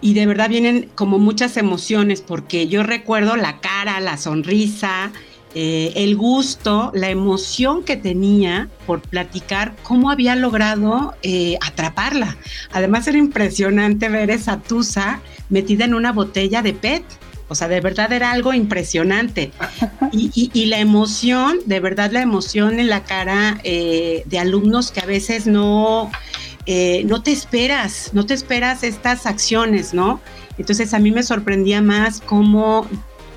y 0.00 0.14
de 0.14 0.26
verdad 0.26 0.48
vienen 0.48 0.88
como 0.94 1.18
muchas 1.18 1.56
emociones 1.56 2.20
porque 2.20 2.68
yo 2.68 2.82
recuerdo 2.82 3.36
la 3.36 3.60
cara, 3.60 4.00
la 4.00 4.16
sonrisa, 4.16 5.12
eh, 5.54 5.92
el 5.96 6.16
gusto, 6.16 6.92
la 6.94 7.10
emoción 7.10 7.82
que 7.82 7.96
tenía 7.96 8.68
por 8.86 9.00
platicar 9.00 9.74
cómo 9.82 10.10
había 10.10 10.36
logrado 10.36 11.14
eh, 11.22 11.56
atraparla. 11.60 12.36
Además 12.70 13.08
era 13.08 13.18
impresionante 13.18 14.08
ver 14.08 14.30
esa 14.30 14.60
tusa 14.60 15.20
metida 15.48 15.84
en 15.84 15.94
una 15.94 16.12
botella 16.12 16.62
de 16.62 16.74
PET. 16.74 17.02
O 17.50 17.54
sea, 17.54 17.66
de 17.66 17.80
verdad 17.80 18.12
era 18.12 18.30
algo 18.30 18.52
impresionante. 18.52 19.52
Y, 20.12 20.66
la 20.66 20.78
emoción, 20.78 21.58
de 21.66 21.80
verdad 21.80 22.10
la 22.10 22.22
emoción 22.22 22.80
en 22.80 22.88
la 22.88 23.04
cara 23.04 23.60
eh, 23.62 24.22
de 24.24 24.38
alumnos 24.38 24.90
que 24.90 25.00
a 25.00 25.06
veces 25.06 25.46
no, 25.46 26.10
eh, 26.70 27.02
no 27.06 27.22
te 27.22 27.32
esperas, 27.32 28.10
no 28.12 28.26
te 28.26 28.34
esperas 28.34 28.84
estas 28.84 29.24
acciones, 29.24 29.94
¿no? 29.94 30.20
Entonces 30.58 30.92
a 30.92 30.98
mí 30.98 31.10
me 31.10 31.22
sorprendía 31.22 31.80
más 31.80 32.20
cómo 32.20 32.86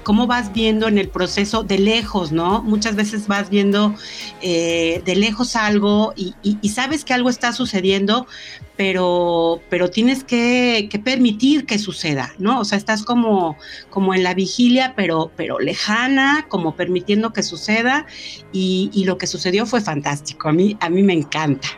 cómo 0.04 0.28
vas 0.28 0.52
viendo 0.52 0.90
en 0.90 0.98
el 0.98 1.08
proceso 1.08 1.64
de 1.64 1.78
lejos, 1.78 2.34
¿no? 2.34 2.62
Muchas 2.62 2.98
veces 2.98 3.28
vas 3.28 3.50
viendo 3.50 3.96
eh, 4.42 5.02
de 5.06 5.16
lejos 5.16 5.56
algo 5.56 6.14
y, 6.18 6.34
sabes 6.68 7.06
que 7.06 7.14
algo 7.14 7.30
está 7.30 7.54
sucediendo, 7.54 8.28
pero, 8.76 9.62
pero 9.70 9.90
tienes 9.90 10.26
que, 10.26 10.90
permitir 11.06 11.66
que 11.66 11.80
suceda, 11.80 12.34
¿no? 12.38 12.60
O 12.60 12.66
sea, 12.66 12.78
estás 12.78 13.04
como, 13.04 13.56
como 13.90 14.14
en 14.14 14.24
la 14.24 14.34
vigilia, 14.34 14.94
pero, 14.98 15.32
pero 15.38 15.60
lejana, 15.60 16.48
como 16.50 16.76
permitiendo 16.76 17.32
que 17.32 17.44
suceda 17.44 18.08
y, 18.52 18.90
y 18.94 19.06
lo 19.06 19.18
que 19.18 19.28
sucedió 19.28 19.66
fue 19.66 19.80
fantástico. 19.80 20.50
A 20.50 20.52
mí, 20.52 20.76
a 20.82 20.90
mí 20.90 21.02
me 21.04 21.14
encanta. 21.14 21.70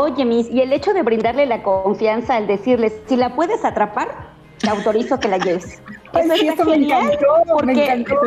Oye, 0.00 0.24
Miss, 0.24 0.50
y 0.50 0.60
el 0.60 0.72
hecho 0.72 0.92
de 0.94 1.02
brindarle 1.02 1.46
la 1.46 1.62
confianza 1.62 2.36
al 2.36 2.46
decirles, 2.46 2.94
si 3.06 3.16
la 3.16 3.34
puedes 3.34 3.64
atrapar, 3.64 4.32
te 4.58 4.70
autorizo 4.70 5.18
que 5.18 5.28
la 5.28 5.38
lleves. 5.38 5.82
Eso, 6.12 6.34
eso 6.34 6.64
me 6.66 6.76
encantó, 6.76 7.26
porque 7.54 7.72
me 7.72 7.86
encantó. 7.86 8.20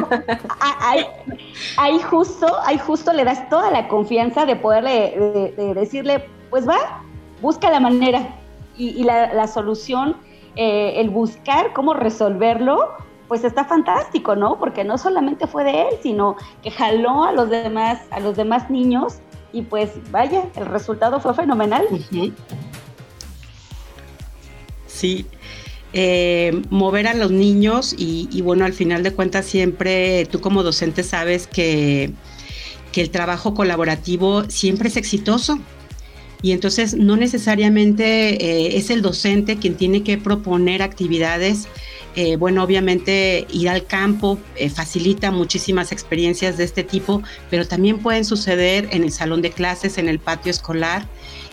Ahí, 1.78 2.00
justo, 2.00 2.48
ahí 2.66 2.80
justo 2.80 3.14
le 3.14 3.24
das 3.24 3.48
toda 3.48 3.70
la 3.70 3.88
confianza 3.88 4.48
de 4.48 4.56
poderle 4.56 5.54
decirle, 5.76 6.26
pues 6.50 6.68
va, 6.68 7.04
busca 7.44 7.70
la 7.70 7.80
manera 7.80 8.28
y, 8.76 9.04
la, 9.04 9.48
solución, 9.48 10.18
eh, 10.56 10.94
el 10.98 11.12
buscar 11.12 11.74
cómo 11.74 11.94
resolverlo, 11.94 12.90
pues 13.28 13.44
está 13.44 13.66
fantástico, 13.66 14.36
¿no? 14.36 14.58
Porque 14.58 14.84
no 14.84 14.98
solamente 14.98 15.46
fue 15.46 15.64
de 15.64 15.82
él, 15.84 15.98
sino 16.02 16.38
que 16.64 16.72
jaló 16.72 17.24
a 17.24 17.32
los 17.32 17.52
demás, 17.52 18.02
a 18.10 18.20
los 18.20 18.36
demás 18.36 18.70
niños 18.72 19.20
y 19.56 19.62
pues 19.62 19.92
vaya, 20.12 20.50
el 20.58 20.66
resultado 20.66 21.22
fue 21.22 21.34
fenomenal. 21.34 21.86
Sí, 24.86 25.26
eh, 25.94 26.62
mover 26.70 27.08
a 27.08 27.14
los 27.14 27.32
niños 27.32 27.96
y, 27.98 28.42
bueno, 28.42 28.66
al 28.66 28.74
final 28.74 29.02
de 29.02 29.14
cuentas 29.14 29.46
siempre 29.46 30.26
tú 30.30 30.42
como 30.42 30.62
docente 30.62 31.04
sabes 31.04 31.48
que, 31.48 32.12
que 32.92 33.00
el 33.00 33.12
trabajo 33.12 33.54
colaborativo 33.54 34.44
siempre 34.50 34.90
es 34.90 34.98
exitoso. 34.98 35.58
Y 36.42 36.52
entonces 36.52 36.96
no 36.96 37.16
necesariamente 37.16 38.44
eh, 38.46 38.78
es 38.78 38.90
el 38.90 39.02
docente 39.02 39.56
quien 39.56 39.76
tiene 39.76 40.04
que 40.04 40.18
proponer 40.18 40.82
actividades 40.84 41.70
eh, 42.16 42.38
bueno, 42.38 42.64
obviamente 42.64 43.46
ir 43.52 43.68
al 43.68 43.86
campo 43.86 44.40
eh, 44.56 44.70
facilita 44.70 45.32
muchísimas 45.32 45.92
experiencias 45.92 46.58
de 46.58 46.64
este 46.64 46.84
tipo, 46.84 47.22
pero 47.50 47.68
también 47.68 48.00
pueden 48.00 48.24
suceder 48.24 48.88
en 48.92 49.04
el 49.04 49.12
salón 49.12 49.42
de 49.42 49.52
clases, 49.52 49.98
en 49.98 50.08
el 50.08 50.20
patio 50.20 50.50
escolar 50.50 51.06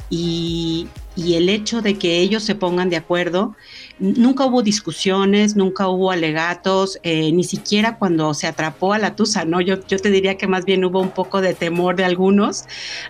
y, 0.08 0.88
el 1.16 1.48
hecho 1.48 1.82
de 1.82 1.98
que 1.98 2.20
ellos 2.20 2.42
se 2.42 2.54
pongan 2.54 2.88
de 2.88 2.96
acuerdo, 2.96 3.54
nunca 4.02 4.44
hubo 4.44 4.62
discusiones, 4.62 5.54
nunca 5.54 5.88
hubo 5.88 6.10
alegatos, 6.10 6.98
eh, 7.04 7.30
ni 7.32 7.44
siquiera 7.44 7.98
cuando 7.98 8.34
se 8.34 8.48
atrapó 8.48 8.92
a 8.92 8.98
la 8.98 9.14
tusa, 9.14 9.44
¿no? 9.44 9.60
Yo, 9.60 9.86
yo 9.86 9.98
te 9.98 10.10
diría 10.10 10.36
que 10.36 10.48
más 10.48 10.64
bien 10.64 10.84
hubo 10.84 11.00
un 11.00 11.12
poco 11.12 11.40
de 11.40 11.54
temor 11.54 11.94
de 11.94 12.04
algunos 12.04 12.64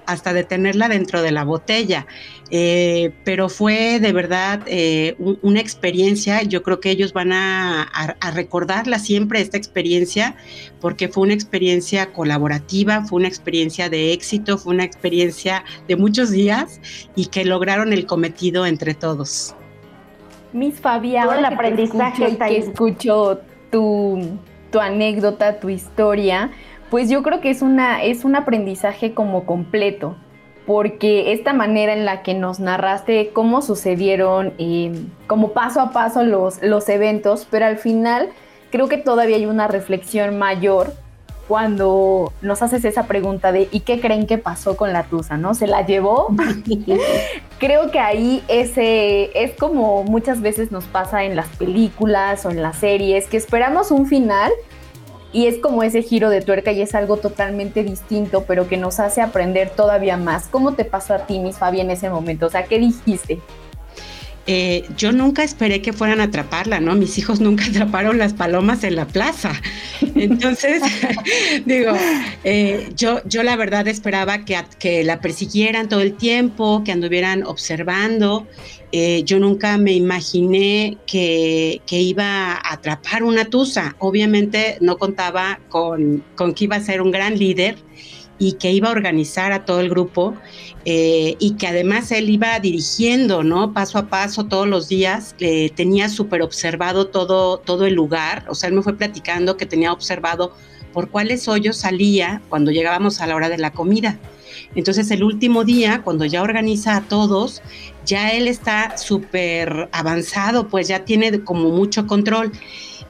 hasta 0.07 0.35
de 0.35 0.45
tenerla 0.45 0.89
dentro 0.89 1.23
de 1.23 1.33
la 1.33 1.45
botella. 1.45 2.07
Eh, 2.51 3.15
pero 3.25 3.49
fue 3.49 3.99
de 3.99 4.13
verdad 4.13 4.61
eh, 4.67 5.17
una 5.41 5.61
experiencia, 5.61 6.43
yo 6.43 6.63
creo 6.63 6.81
que 6.81 6.91
ellos 6.91 7.15
van 7.15 7.33
a, 7.33 7.89
recordarla 8.35 8.99
siempre, 8.99 9.41
esta 9.41 9.57
experiencia, 9.57 10.37
porque 10.79 11.09
fue 11.09 11.23
una 11.23 11.33
experiencia 11.33 12.13
colaborativa, 12.13 13.07
fue 13.07 13.21
una 13.21 13.29
experiencia 13.29 13.89
de 13.89 14.13
éxito, 14.13 14.59
fue 14.59 14.75
una 14.75 14.85
experiencia 14.85 15.65
de 15.89 15.97
muchos 15.97 16.31
días 16.31 16.81
y 17.17 17.27
que 17.27 17.47
lograron 17.47 17.95
el 17.95 18.05
cometido 18.05 18.67
entre 18.67 18.93
todos. 18.93 19.55
Miss 20.53 20.81
Fabi, 20.81 21.17
ahora 21.17 21.39
el 21.39 21.45
aprendizaje 21.45 22.37
que 22.37 22.59
escucho 22.59 23.41
tu 23.71 24.39
tu 24.73 24.81
anécdota, 24.81 25.61
tu 25.61 25.69
historia, 25.69 26.51
pues 26.91 27.09
yo 27.09 27.23
creo 27.23 27.41
que 27.41 27.51
es, 27.51 27.63
una, 27.63 28.03
es 28.03 28.25
un 28.25 28.35
aprendizaje 28.35 29.15
como 29.15 29.47
completo, 29.47 30.17
porque 30.67 31.33
esta 31.33 31.53
manera 31.53 31.93
en 31.93 32.05
la 32.05 32.23
que 32.23 32.35
nos 32.35 32.59
narraste 32.59 33.31
cómo 33.33 33.63
sucedieron, 33.63 34.55
eh, 34.59 34.93
como 35.29 35.53
paso 35.53 35.81
a 35.81 35.93
paso 35.93 36.25
los, 36.25 36.61
los 36.63 36.89
eventos, 36.89 37.47
pero 37.49 37.67
al 37.67 37.77
final 37.77 38.31
creo 38.71 38.89
que 38.89 38.97
todavía 38.97 39.37
hay 39.37 39.47
una 39.47 39.69
reflexión 39.69 40.39
mayor 40.39 40.95
cuando 41.53 42.33
nos 42.41 42.63
haces 42.63 42.83
esa 42.87 43.03
pregunta 43.03 43.53
de 43.53 43.69
¿y 43.71 43.81
qué 43.81 44.01
creen 44.01 44.27
que 44.27 44.39
pasó 44.39 44.75
con 44.75 44.95
la 44.95 45.03
Tusa? 45.03 45.37
¿No? 45.37 45.53
¿Se 45.53 45.67
la 45.67 45.85
llevó? 45.85 46.29
Creo 47.59 47.91
que 47.91 47.99
ahí 47.99 48.43
ese 48.49 49.31
es 49.35 49.53
como 49.59 50.03
muchas 50.03 50.41
veces 50.41 50.73
nos 50.73 50.85
pasa 50.85 51.25
en 51.25 51.37
las 51.37 51.49
películas 51.49 52.47
o 52.47 52.51
en 52.51 52.63
las 52.63 52.79
series, 52.79 53.27
que 53.27 53.37
esperamos 53.37 53.91
un 53.91 54.07
final 54.07 54.51
y 55.31 55.45
es 55.45 55.59
como 55.59 55.83
ese 55.83 56.01
giro 56.01 56.31
de 56.31 56.41
tuerca 56.41 56.73
y 56.73 56.81
es 56.81 56.95
algo 56.95 57.19
totalmente 57.19 57.85
distinto, 57.85 58.45
pero 58.49 58.67
que 58.67 58.79
nos 58.79 58.99
hace 58.99 59.21
aprender 59.21 59.69
todavía 59.69 60.17
más. 60.17 60.47
¿Cómo 60.47 60.73
te 60.73 60.87
pasó 60.87 61.13
a 61.13 61.27
ti, 61.27 61.39
Miss 61.39 61.59
Fabi, 61.59 61.83
en 61.83 61.91
ese 61.91 62.09
momento? 62.09 62.47
O 62.47 62.49
sea, 62.49 62.65
¿qué 62.65 62.79
dijiste? 62.79 63.41
Eh, 64.47 64.85
yo 64.97 65.13
nunca 65.13 65.45
esperé 65.45 65.81
que 65.83 65.93
fueran 65.93 66.21
a 66.21 66.25
atraparla, 66.25 66.81
¿no? 66.81 66.97
Mis 66.97 67.17
hijos 67.19 67.41
nunca 67.41 67.65
atraparon 67.69 68.19
las 68.19 68.35
palomas 68.35 68.83
en 68.85 68.97
la 68.97 69.07
plaza. 69.07 69.53
Entonces, 70.15 70.83
digo, 71.65 71.93
eh, 72.43 72.91
yo, 72.97 73.21
yo 73.25 73.43
la 73.43 73.57
verdad 73.57 73.87
esperaba 73.87 74.45
que, 74.45 74.59
que 74.79 75.05
la 75.05 75.21
persiguieran 75.21 75.89
todo 75.89 76.01
el 76.01 76.15
tiempo, 76.15 76.83
que 76.85 76.93
anduvieran 76.93 77.45
observando. 77.45 78.47
Eh, 78.91 79.23
yo 79.25 79.39
nunca 79.39 79.79
me 79.79 79.93
imaginé 79.93 80.99
que, 81.07 81.81
que, 81.87 82.01
iba 82.01 82.53
a 82.53 82.73
atrapar 82.75 83.23
una 83.23 83.47
tusa. 83.47 83.97
Obviamente 84.01 84.77
no 84.81 84.99
contaba 84.99 85.61
con, 85.69 86.23
con 86.35 86.53
que 86.53 86.65
iba 86.65 86.77
a 86.77 86.81
ser 86.81 87.01
un 87.01 87.11
gran 87.11 87.39
líder 87.39 87.77
y 88.39 88.55
que 88.55 88.73
iba 88.73 88.89
a 88.89 88.93
organizar 88.93 89.53
a 89.53 89.65
todo 89.65 89.81
el 89.81 89.89
grupo 89.89 90.35
eh, 90.85 91.37
y 91.39 91.53
que 91.53 91.69
además 91.69 92.11
él 92.11 92.29
iba 92.29 92.59
dirigiendo, 92.59 93.43
¿no? 93.43 93.73
Paso 93.73 93.99
a 93.99 94.07
paso 94.07 94.47
todos 94.47 94.67
los 94.67 94.89
días, 94.89 95.35
eh, 95.39 95.71
tenía 95.75 96.09
súper 96.09 96.43
observado 96.43 97.07
todo, 97.07 97.59
todo 97.59 97.87
el 97.87 97.95
lugar, 97.95 98.45
o 98.49 98.55
sea, 98.55 98.69
él 98.69 98.75
me 98.75 98.83
fue 98.83 98.97
platicando 98.97 99.57
que 99.57 99.67
tenía 99.67 99.93
observado 99.93 100.55
por 100.93 101.09
cuáles 101.09 101.49
hoyos 101.49 101.77
salía 101.77 102.43
cuando 102.49 102.71
llegábamos 102.71 103.21
a 103.21 103.27
la 103.27 103.37
hora 103.37 103.49
de 103.49 103.59
la 103.59 103.73
comida. 103.73 104.19
Entonces 104.75 105.11
el 105.11 105.23
último 105.23 105.65
día, 105.65 106.03
cuando 106.03 106.25
ya 106.25 106.43
organiza 106.43 106.97
a 106.97 107.03
todos, 107.03 107.63
ya 108.05 108.31
él 108.31 108.49
está 108.49 108.97
súper 108.99 109.89
avanzado, 109.93 110.69
pues 110.69 110.89
ya 110.89 111.05
tiene 111.05 111.45
como 111.45 111.71
mucho 111.71 112.07
control. 112.07 112.53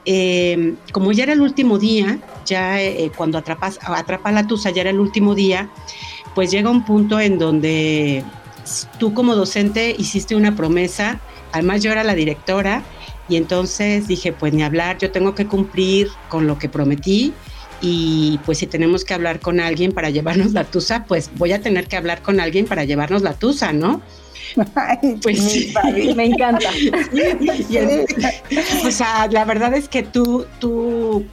Eh, 0.05 0.75
como 0.91 1.11
ya 1.11 1.23
era 1.23 1.33
el 1.33 1.41
último 1.41 1.79
día, 1.79 2.19
ya 2.45 2.77
cuando 3.15 3.37
atrapas, 3.37 3.79
atrapa 3.81 4.31
la 4.31 4.47
tusa, 4.47 4.69
ya 4.71 4.81
era 4.81 4.89
el 4.89 4.99
último 4.99 5.33
día, 5.35 5.69
pues 6.35 6.51
llega 6.51 6.69
un 6.69 6.83
punto 6.85 7.19
en 7.19 7.37
donde 7.37 8.23
tú 8.99 9.13
como 9.13 9.35
docente 9.35 9.95
hiciste 9.97 10.35
una 10.35 10.55
promesa, 10.55 11.19
además 11.51 11.83
yo 11.83 11.91
era 11.91 12.03
la 12.03 12.15
directora 12.15 12.83
y 13.29 13.37
entonces 13.37 14.07
dije, 14.07 14.33
pues 14.33 14.53
ni 14.53 14.63
hablar, 14.63 14.97
yo 14.97 15.11
tengo 15.11 15.35
que 15.35 15.47
cumplir 15.47 16.09
con 16.29 16.47
lo 16.47 16.57
que 16.57 16.69
prometí 16.69 17.33
y 17.85 18.39
pues 18.45 18.59
si 18.59 18.65
tenemos 18.65 19.03
que 19.03 19.13
hablar 19.13 19.41
con 19.41 19.59
alguien 19.59 19.91
para 19.91 20.09
llevarnos 20.09 20.53
la 20.53 20.63
tusa, 20.63 21.03
pues 21.03 21.29
voy 21.35 21.51
a 21.51 21.61
tener 21.61 21.87
que 21.87 21.97
hablar 21.97 22.21
con 22.21 22.39
alguien 22.39 22.65
para 22.65 22.85
llevarnos 22.85 23.23
la 23.23 23.33
tusa, 23.33 23.73
¿no? 23.73 24.01
pues 25.21 25.41
sí. 25.41 25.73
me 26.15 26.27
encanta. 26.27 26.69
o 28.85 28.91
sea, 28.91 29.27
la 29.27 29.43
verdad 29.43 29.73
es 29.73 29.89
que 29.89 30.01
tú, 30.01 30.45
tú, 30.61 31.25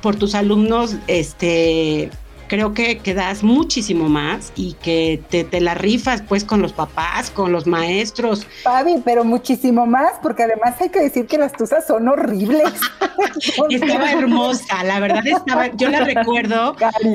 por 0.00 0.14
tus 0.14 0.36
alumnos, 0.36 0.94
este, 1.08 2.10
creo 2.50 2.74
que, 2.74 2.98
que 2.98 3.14
das 3.14 3.44
muchísimo 3.44 4.08
más 4.08 4.52
y 4.56 4.72
que 4.72 5.22
te, 5.30 5.44
te, 5.44 5.60
la 5.60 5.74
rifas 5.74 6.20
pues 6.20 6.44
con 6.44 6.60
los 6.60 6.72
papás, 6.72 7.30
con 7.30 7.52
los 7.52 7.68
maestros. 7.68 8.44
Fabi, 8.64 9.00
pero 9.04 9.22
muchísimo 9.22 9.86
más, 9.86 10.14
porque 10.20 10.42
además 10.42 10.74
hay 10.80 10.88
que 10.88 10.98
decir 10.98 11.28
que 11.28 11.38
las 11.38 11.52
tuzas 11.52 11.86
son 11.86 12.08
horribles. 12.08 12.72
estaba 13.70 14.10
hermosa, 14.10 14.82
la 14.82 14.98
verdad 14.98 15.24
estaba, 15.24 15.68
yo 15.76 15.90
la 15.90 16.00
recuerdo 16.00 16.74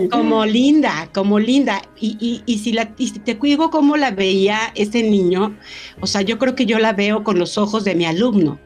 como 0.10 0.46
linda, 0.46 1.10
como 1.14 1.38
linda. 1.38 1.82
Y, 2.00 2.16
y, 2.22 2.42
y, 2.46 2.60
si 2.60 2.72
la, 2.72 2.94
y 2.98 3.12
te 3.12 3.38
cuido 3.38 3.70
cómo 3.70 3.98
la 3.98 4.12
veía 4.12 4.72
ese 4.74 5.04
niño, 5.04 5.58
o 6.00 6.08
sea, 6.08 6.22
yo 6.22 6.40
creo 6.40 6.56
que 6.56 6.66
yo 6.66 6.80
la 6.80 6.94
veo 6.94 7.26
con 7.26 7.40
los 7.40 7.58
ojos 7.58 7.84
de 7.84 7.94
mi 7.94 8.06
alumno 8.06 8.58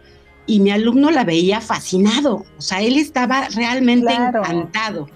y 0.45 0.59
mi 0.59 0.69
alumno 0.69 1.09
la 1.09 1.23
veía 1.23 1.61
fascinado, 1.61 2.45
o 2.57 2.61
sea, 2.61 2.79
él 2.81 2.99
estaba 2.99 3.47
realmente 3.55 4.13
encantado. 4.13 5.09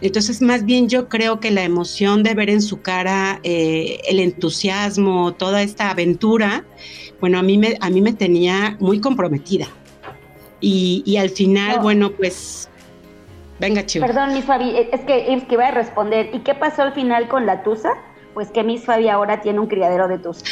Entonces, 0.00 0.42
más 0.42 0.64
bien 0.64 0.88
yo 0.88 1.08
creo 1.08 1.40
que 1.40 1.50
la 1.50 1.64
emoción 1.64 2.22
de 2.22 2.34
ver 2.34 2.50
en 2.50 2.60
su 2.60 2.82
cara 2.82 3.40
eh, 3.42 4.00
el 4.08 4.20
entusiasmo, 4.20 5.32
toda 5.32 5.62
esta 5.62 5.90
aventura, 5.90 6.64
bueno, 7.20 7.38
a 7.38 7.42
mí 7.42 7.56
me, 7.56 7.76
a 7.80 7.88
mí 7.88 8.02
me 8.02 8.12
tenía 8.12 8.76
muy 8.78 9.00
comprometida. 9.00 9.66
Y, 10.60 11.16
al 11.18 11.30
final, 11.30 11.80
bueno, 11.80 12.10
pues, 12.10 12.68
venga, 13.60 13.86
chivo. 13.86 14.06
Perdón, 14.06 14.34
Miss 14.34 14.46
Fabi, 14.46 14.74
es 14.76 15.00
que, 15.02 15.32
es 15.32 15.44
que 15.44 15.54
iba 15.54 15.68
a 15.68 15.70
responder. 15.70 16.30
¿Y 16.34 16.40
qué 16.40 16.54
pasó 16.54 16.82
al 16.82 16.92
final 16.92 17.28
con 17.28 17.46
la 17.46 17.62
Tusa? 17.62 17.90
Pues 18.36 18.50
que 18.50 18.62
Miss 18.62 18.84
Fabi 18.84 19.08
ahora 19.08 19.40
tiene 19.40 19.60
un 19.60 19.66
criadero 19.66 20.08
de 20.08 20.18
Tusa. 20.18 20.44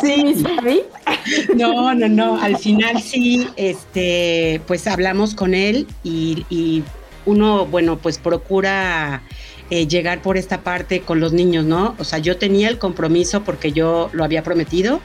sí, 0.00 0.34
Fabi. 0.44 0.82
No, 1.56 1.92
no, 1.92 2.08
no. 2.08 2.40
Al 2.40 2.56
final 2.56 3.02
sí, 3.02 3.48
este, 3.56 4.62
pues 4.68 4.86
hablamos 4.86 5.34
con 5.34 5.54
él 5.54 5.88
y, 6.04 6.84
uno, 7.26 7.66
bueno, 7.66 7.98
pues 7.98 8.18
procura 8.18 9.22
eh, 9.70 9.88
llegar 9.88 10.22
por 10.22 10.36
esta 10.36 10.60
parte 10.60 11.00
con 11.00 11.18
los 11.18 11.32
niños, 11.32 11.64
¿no? 11.64 11.96
O 11.98 12.04
sea, 12.04 12.20
yo 12.20 12.36
tenía 12.36 12.68
el 12.68 12.78
compromiso 12.78 13.42
porque 13.42 13.72
yo 13.72 14.08
lo 14.12 14.22
había 14.22 14.44
prometido 14.44 15.00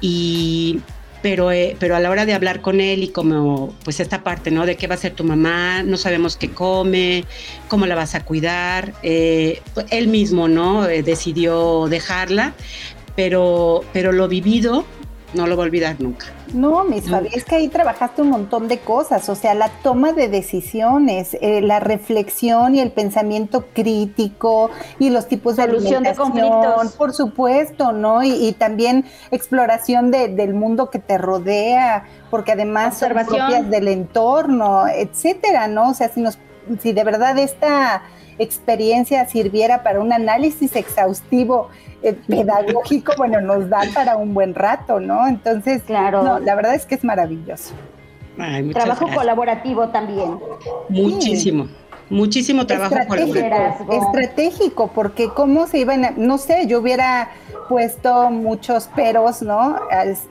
y 0.00 0.80
pero, 1.22 1.50
eh, 1.52 1.76
pero 1.78 1.96
a 1.96 2.00
la 2.00 2.10
hora 2.10 2.26
de 2.26 2.34
hablar 2.34 2.60
con 2.60 2.80
él 2.80 3.02
y 3.02 3.08
como 3.08 3.74
pues 3.84 4.00
esta 4.00 4.22
parte, 4.22 4.50
¿no? 4.50 4.66
De 4.66 4.76
qué 4.76 4.86
va 4.86 4.94
a 4.94 4.98
ser 4.98 5.12
tu 5.12 5.24
mamá, 5.24 5.82
no 5.82 5.96
sabemos 5.96 6.36
qué 6.36 6.50
come, 6.50 7.24
cómo 7.68 7.86
la 7.86 7.94
vas 7.94 8.14
a 8.14 8.24
cuidar, 8.24 8.94
eh, 9.02 9.60
él 9.90 10.08
mismo, 10.08 10.48
¿no? 10.48 10.82
decidió 10.82 11.86
dejarla, 11.88 12.54
pero, 13.14 13.84
pero 13.92 14.12
lo 14.12 14.28
vivido 14.28 14.84
no 15.36 15.46
lo 15.46 15.54
voy 15.54 15.64
a 15.64 15.66
olvidar 15.66 15.96
nunca. 16.00 16.26
No, 16.52 16.84
mis 16.84 17.08
Fabi, 17.08 17.28
es 17.32 17.44
que 17.44 17.56
ahí 17.56 17.68
trabajaste 17.68 18.22
un 18.22 18.30
montón 18.30 18.68
de 18.68 18.78
cosas, 18.78 19.28
o 19.28 19.34
sea, 19.34 19.54
la 19.54 19.68
toma 19.82 20.12
de 20.12 20.28
decisiones, 20.28 21.36
eh, 21.40 21.60
la 21.60 21.80
reflexión 21.80 22.74
y 22.74 22.80
el 22.80 22.92
pensamiento 22.92 23.66
crítico 23.72 24.70
y 24.98 25.10
los 25.10 25.28
tipos 25.28 25.56
de 25.56 25.64
solución 25.64 26.02
de 26.02 26.14
conflictos, 26.14 26.92
por 26.92 27.12
supuesto, 27.12 27.92
¿no? 27.92 28.22
Y, 28.22 28.56
también 28.56 29.04
exploración 29.30 30.10
del 30.10 30.54
mundo 30.54 30.88
que 30.88 30.98
te 30.98 31.18
rodea, 31.18 32.04
porque 32.30 32.52
además 32.52 32.96
son 32.96 33.12
propias 33.12 33.68
del 33.68 33.88
entorno, 33.88 34.86
etcétera, 34.88 35.68
¿no? 35.68 35.90
O 35.90 35.94
sea, 35.94 36.08
si 36.08 36.20
nos, 36.20 36.38
si 36.80 36.92
de 36.92 37.04
verdad 37.04 37.36
esta 37.38 38.02
experiencia 38.38 39.26
sirviera 39.26 39.82
para 39.82 40.00
un 40.00 40.12
análisis 40.12 40.74
exhaustivo 40.76 41.68
eh, 42.02 42.14
pedagógico, 42.28 43.12
bueno, 43.16 43.40
nos 43.40 43.68
da 43.68 43.82
para 43.94 44.16
un 44.16 44.34
buen 44.34 44.54
rato, 44.54 45.00
¿no? 45.00 45.26
Entonces, 45.26 45.82
claro. 45.82 46.38
la 46.38 46.54
verdad 46.54 46.74
es 46.74 46.86
que 46.86 46.94
es 46.94 47.04
maravilloso. 47.04 47.74
trabajo 48.72 49.06
colaborativo 49.14 49.88
también. 49.88 50.38
Muchísimo. 50.88 51.68
Muchísimo 52.08 52.66
trabajo 52.66 52.94
colaborativo. 53.08 53.92
Estratégico, 53.92 54.88
porque 54.94 55.28
cómo 55.30 55.66
se 55.66 55.78
iban, 55.78 56.04
a, 56.04 56.10
no 56.16 56.38
sé, 56.38 56.66
yo 56.66 56.78
hubiera 56.78 57.30
puesto 57.68 58.30
muchos 58.30 58.86
peros, 58.88 59.42
¿no? 59.42 59.76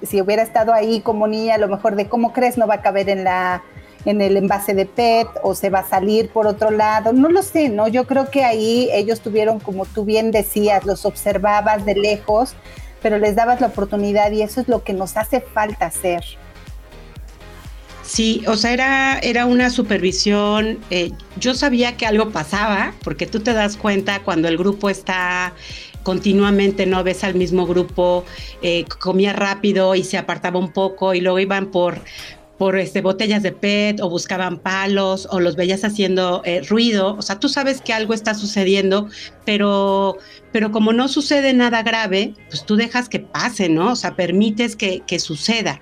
si 0.04 0.22
hubiera 0.22 0.42
estado 0.42 0.74
ahí 0.74 1.02
como 1.02 1.28
niña, 1.28 1.56
a 1.56 1.58
lo 1.58 1.68
mejor 1.68 1.96
de 1.98 2.08
cómo 2.08 2.32
crees 2.32 2.58
no 2.58 2.66
va 2.66 2.76
a 2.76 2.82
caber 2.82 3.10
en 3.10 3.26
la 3.26 3.62
en 4.06 4.22
el 4.22 4.38
envase 4.38 4.74
de 4.74 4.86
PET 4.86 5.28
o 5.44 5.56
se 5.56 5.70
va 5.70 5.80
a 5.80 5.88
salir 5.88 6.30
por 6.30 6.48
otro 6.48 6.72
lado, 6.72 7.12
no 7.12 7.30
lo 7.30 7.42
sé, 7.42 7.70
¿no? 7.70 7.88
Yo 7.88 8.06
creo 8.06 8.30
que 8.30 8.44
ahí 8.44 8.90
ellos 8.94 9.22
tuvieron, 9.22 9.60
como 9.60 9.86
tú 9.86 10.06
bien 10.06 10.32
decías, 10.32 10.86
los 10.86 11.06
observabas 11.06 11.86
de 11.86 11.96
lejos, 11.96 12.56
pero 13.02 13.18
les 13.18 13.36
dabas 13.36 13.62
la 13.62 13.68
oportunidad 13.68 14.32
y 14.32 14.42
eso 14.42 14.62
es 14.62 14.68
lo 14.68 14.84
que 14.84 14.94
nos 14.94 15.18
hace 15.18 15.42
falta 15.42 15.88
hacer. 15.88 16.24
Sí, 18.04 18.44
o 18.48 18.56
sea, 18.56 18.72
era, 18.72 19.20
era 19.20 19.48
una 19.48 19.72
supervisión. 19.72 20.80
Eh, 20.92 21.12
yo 21.40 21.56
sabía 21.56 21.98
que 21.98 22.06
algo 22.06 22.30
pasaba, 22.30 22.94
porque 23.04 23.26
tú 23.26 23.40
te 23.40 23.54
das 23.54 23.78
cuenta 23.78 24.22
cuando 24.22 24.48
el 24.48 24.58
grupo 24.58 24.92
está 24.92 25.54
continuamente, 26.04 26.86
no 26.86 27.04
ves 27.04 27.24
al 27.24 27.34
mismo 27.34 27.66
grupo, 27.66 28.24
eh, 28.62 28.86
comía 29.00 29.34
rápido 29.34 29.96
y 29.96 30.04
se 30.04 30.20
apartaba 30.20 30.60
un 30.60 30.72
poco 30.72 31.16
y 31.16 31.22
luego 31.22 31.40
iban 31.40 31.72
por, 31.72 32.00
por 32.58 32.78
este, 32.78 33.02
botellas 33.02 33.44
de 33.44 33.52
PET 33.52 34.02
o 34.02 34.10
buscaban 34.10 34.60
palos 34.60 35.28
o 35.32 35.40
los 35.40 35.56
veías 35.56 35.84
haciendo 35.84 36.42
eh, 36.46 36.62
ruido. 36.62 37.16
O 37.18 37.22
sea, 37.22 37.40
tú 37.40 37.50
sabes 37.50 37.82
que 37.82 37.94
algo 37.94 38.14
está 38.14 38.34
sucediendo, 38.34 39.10
pero, 39.46 40.18
pero 40.52 40.72
como 40.72 40.94
no 40.94 41.08
sucede 41.08 41.54
nada 41.54 41.84
grave, 41.84 42.34
pues 42.50 42.66
tú 42.66 42.76
dejas 42.76 43.10
que 43.10 43.20
pase, 43.20 43.68
¿no? 43.68 43.92
O 43.92 43.96
sea, 43.96 44.16
permites 44.16 44.76
que, 44.76 45.02
que 45.06 45.20
suceda. 45.20 45.82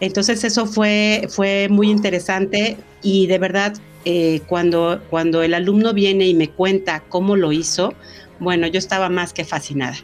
Entonces 0.00 0.44
eso 0.44 0.66
fue, 0.66 1.26
fue 1.30 1.68
muy 1.70 1.90
interesante 1.90 2.76
y 3.02 3.26
de 3.26 3.38
verdad 3.38 3.74
eh, 4.04 4.42
cuando, 4.46 5.00
cuando 5.08 5.42
el 5.42 5.54
alumno 5.54 5.94
viene 5.94 6.26
y 6.26 6.34
me 6.34 6.50
cuenta 6.50 7.02
cómo 7.08 7.36
lo 7.36 7.52
hizo, 7.52 7.94
bueno, 8.38 8.66
yo 8.66 8.78
estaba 8.78 9.08
más 9.08 9.32
que 9.32 9.44
fascinada. 9.44 9.96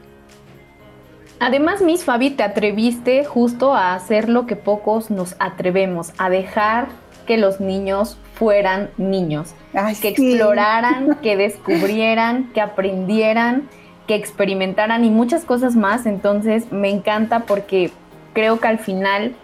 Además, 1.40 1.80
Miss 1.80 2.04
Fabi, 2.04 2.30
te 2.30 2.42
atreviste 2.42 3.24
justo 3.24 3.74
a 3.74 3.94
hacer 3.94 4.28
lo 4.28 4.46
que 4.46 4.56
pocos 4.56 5.10
nos 5.10 5.36
atrevemos, 5.38 6.12
a 6.18 6.28
dejar 6.28 6.88
que 7.26 7.38
los 7.38 7.60
niños 7.60 8.18
fueran 8.34 8.90
niños, 8.98 9.54
que 10.02 10.08
exploraran, 10.08 11.18
que 11.22 11.38
descubrieran, 11.38 12.50
que 12.52 12.60
aprendieran, 12.60 13.68
que 14.06 14.16
experimentaran 14.16 15.02
y 15.02 15.10
muchas 15.10 15.44
cosas 15.46 15.76
más. 15.76 16.04
Entonces, 16.04 16.70
me 16.72 16.90
encanta 16.90 17.40
porque 17.40 17.90
creo 18.34 18.60
que 18.60 18.68
al 18.68 18.78
final 18.78 19.34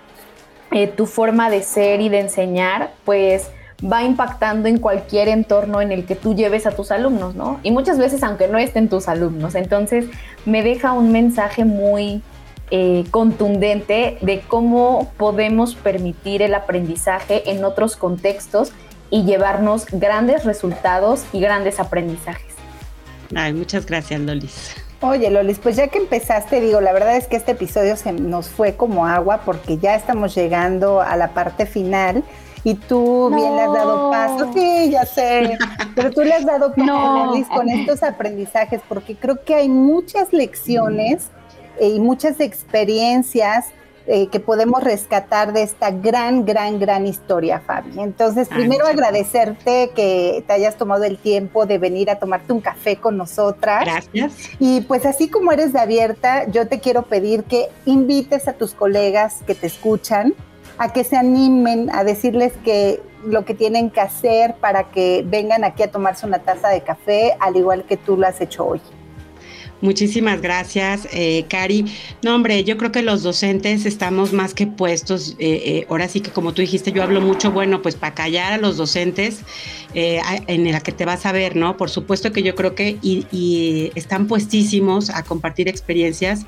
eh, 0.73 0.89
tu 0.89 1.07
forma 1.07 1.49
de 1.49 1.63
ser 1.63 2.03
y 2.03 2.11
de 2.11 2.21
enseñar, 2.21 2.91
pues 3.07 3.51
va 3.85 4.03
impactando 4.03 4.69
en 4.69 4.79
cualquier 4.79 5.29
entorno 5.29 5.81
en 5.81 5.93
el 5.93 6.07
que 6.07 6.17
tú 6.17 6.35
lleves 6.35 6.67
a 6.67 6.71
tus 6.71 6.91
alumnos, 6.91 7.35
¿no? 7.35 7.61
Y 7.63 7.71
muchas 7.71 7.99
veces 7.99 8.23
aunque 8.23 8.49
no 8.49 8.59
estén 8.59 8.89
tus 8.89 9.09
alumnos. 9.09 9.55
Entonces 9.55 10.07
me 10.45 10.63
deja 10.63 10.93
un 10.93 11.13
mensaje 11.13 11.65
muy 11.65 12.23
eh, 12.71 13.05
contundente 13.11 14.19
de 14.23 14.41
cómo 14.41 15.13
podemos 15.17 15.75
permitir 15.75 16.43
el 16.43 16.55
aprendizaje 16.55 17.51
en 17.51 17.65
otros 17.65 17.97
contextos 17.97 18.73
y 19.11 19.25
llevarnos 19.25 19.87
grandes 19.87 20.45
resultados 20.45 21.25
y 21.33 21.41
grandes 21.41 21.79
aprendizajes. 21.79 22.55
Ay, 23.35 23.53
muchas 23.53 23.87
gracias, 23.87 24.21
Lolis. 24.21 24.75
Oye, 25.01 25.31
Lolis, 25.31 25.59
pues 25.59 25.77
ya 25.77 25.89
que 25.89 25.99
empezaste, 25.99 26.61
digo, 26.61 26.81
la 26.81 26.93
verdad 26.93 27.17
es 27.17 27.27
que 27.27 27.37
este 27.37 27.53
episodio 27.53 27.97
se 27.97 28.13
nos 28.13 28.49
fue 28.49 28.77
como 28.77 29.07
agua 29.07 29.43
porque 29.45 29.77
ya 29.79 29.95
estamos 29.95 30.35
llegando 30.35 31.03
a 31.03 31.17
la 31.17 31.29
parte 31.35 31.67
final 31.67 32.25
y 32.67 32.75
tú 32.75 33.31
bien 33.33 33.55
le 33.55 33.63
has 33.63 33.73
dado 33.73 34.11
paso. 34.11 34.51
Sí, 34.53 34.91
ya 34.91 35.07
sé, 35.07 35.57
pero 35.95 36.11
tú 36.11 36.23
le 36.23 36.33
has 36.33 36.45
dado 36.45 36.75
paso 36.75 37.47
con 37.55 37.69
estos 37.69 38.03
aprendizajes 38.03 38.81
porque 38.89 39.15
creo 39.15 39.45
que 39.45 39.55
hay 39.55 39.69
muchas 39.69 40.33
lecciones 40.33 41.29
eh, 41.79 41.91
y 41.91 42.01
muchas 42.01 42.41
experiencias 42.41 43.67
eh, 44.09 44.27
que 44.33 44.41
podemos 44.41 44.83
rescatar 44.83 45.53
de 45.53 45.63
esta 45.63 45.93
gran, 45.93 46.45
gran, 46.45 46.81
gran 46.81 47.07
historia, 47.07 47.61
Fabi. 47.61 48.01
Entonces, 48.01 48.49
primero 48.49 48.85
agradecerte 48.85 49.93
que 49.95 50.43
te 50.45 50.53
hayas 50.53 50.77
tomado 50.77 51.05
el 51.05 51.19
tiempo 51.19 51.67
de 51.67 51.79
venir 51.79 52.11
a 52.11 52.19
tomarte 52.19 52.53
un 52.53 52.61
café 52.61 52.97
con 52.97 53.17
nosotras. 53.17 53.85
Gracias. 53.85 54.51
Y 54.59 54.81
pues 54.81 55.07
así 55.07 55.29
como 55.29 55.53
eres 55.53 55.73
de 55.73 55.79
abierta, 55.79 56.51
yo 56.51 56.67
te 56.67 56.81
quiero 56.81 57.03
pedir 57.03 57.45
que 57.45 57.69
invites 57.85 58.49
a 58.49 58.55
tus 58.55 58.75
colegas 58.75 59.45
que 59.47 59.55
te 59.55 59.69
escuchan 59.69 60.35
a 60.79 60.93
que 60.93 61.05
se 61.05 61.17
animen, 61.17 61.91
a 61.91 62.05
decirles 62.05 62.53
que 62.65 63.03
lo 63.25 63.45
que 63.45 63.55
tienen 63.55 63.91
que 63.91 64.01
hacer 64.01 64.55
para 64.55 64.91
que 64.91 65.25
vengan 65.27 65.65
aquí 65.65 65.83
a 65.83 65.91
tomarse 65.91 66.27
una 66.27 66.39
taza 66.41 66.69
de 66.69 66.83
café, 66.83 67.37
al 67.41 67.57
igual 67.57 67.85
que 67.85 67.97
tú 67.97 68.17
lo 68.17 68.27
has 68.27 68.41
hecho 68.41 68.67
hoy. 68.67 68.81
Muchísimas 69.83 70.41
gracias, 70.41 71.07
eh, 71.13 71.45
Cari. 71.49 71.85
No, 72.23 72.35
hombre, 72.35 72.65
yo 72.65 72.79
creo 72.79 72.93
que 72.93 73.03
los 73.03 73.23
docentes 73.23 73.85
estamos 73.85 74.33
más 74.33 74.55
que 74.55 74.67
puestos. 74.67 75.37
Eh, 75.39 75.63
eh, 75.65 75.87
ahora 75.91 76.09
sí 76.09 76.21
que 76.21 76.31
como 76.31 76.55
tú 76.55 76.63
dijiste, 76.63 76.93
yo 76.93 77.03
hablo 77.03 77.21
mucho, 77.21 77.53
bueno, 77.53 77.83
pues 77.83 77.95
para 77.95 78.15
callar 78.15 78.55
a 78.55 78.59
los 78.59 78.77
docentes 78.77 79.41
en 79.95 80.71
la 80.71 80.81
que 80.81 80.93
te 80.93 81.07
vas 81.07 81.25
a 81.25 81.33
ver, 81.33 81.57
¿no? 81.57 81.79
Por 81.79 81.89
supuesto 81.89 82.31
que 82.31 82.43
yo 82.43 82.55
creo 82.55 82.75
que 82.75 82.99
y 83.01 83.91
están 83.95 84.27
puestísimos 84.27 85.09
a 85.09 85.23
compartir 85.23 85.69
experiencias 85.69 86.45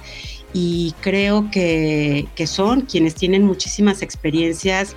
y 0.52 0.94
creo 1.00 1.50
que, 1.50 2.26
son 2.46 2.82
quienes 2.82 3.14
tienen 3.14 3.44
muchísimas 3.44 4.02
experiencias 4.02 4.96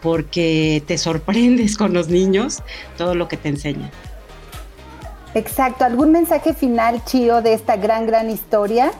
porque 0.00 0.82
te 0.86 0.98
sorprendes 0.98 1.76
con 1.76 1.92
los 1.92 2.08
niños 2.08 2.62
todo 2.96 3.14
lo 3.14 3.28
que 3.28 3.36
te 3.36 3.48
enseñan. 3.48 3.90
Exacto. 5.34 5.84
¿Algún 5.84 6.12
mensaje 6.12 6.52
final, 6.52 7.04
Chío, 7.04 7.40
de 7.42 7.54
esta 7.54 7.76
gran, 7.76 8.06
gran 8.06 8.28
historia? 8.30 8.90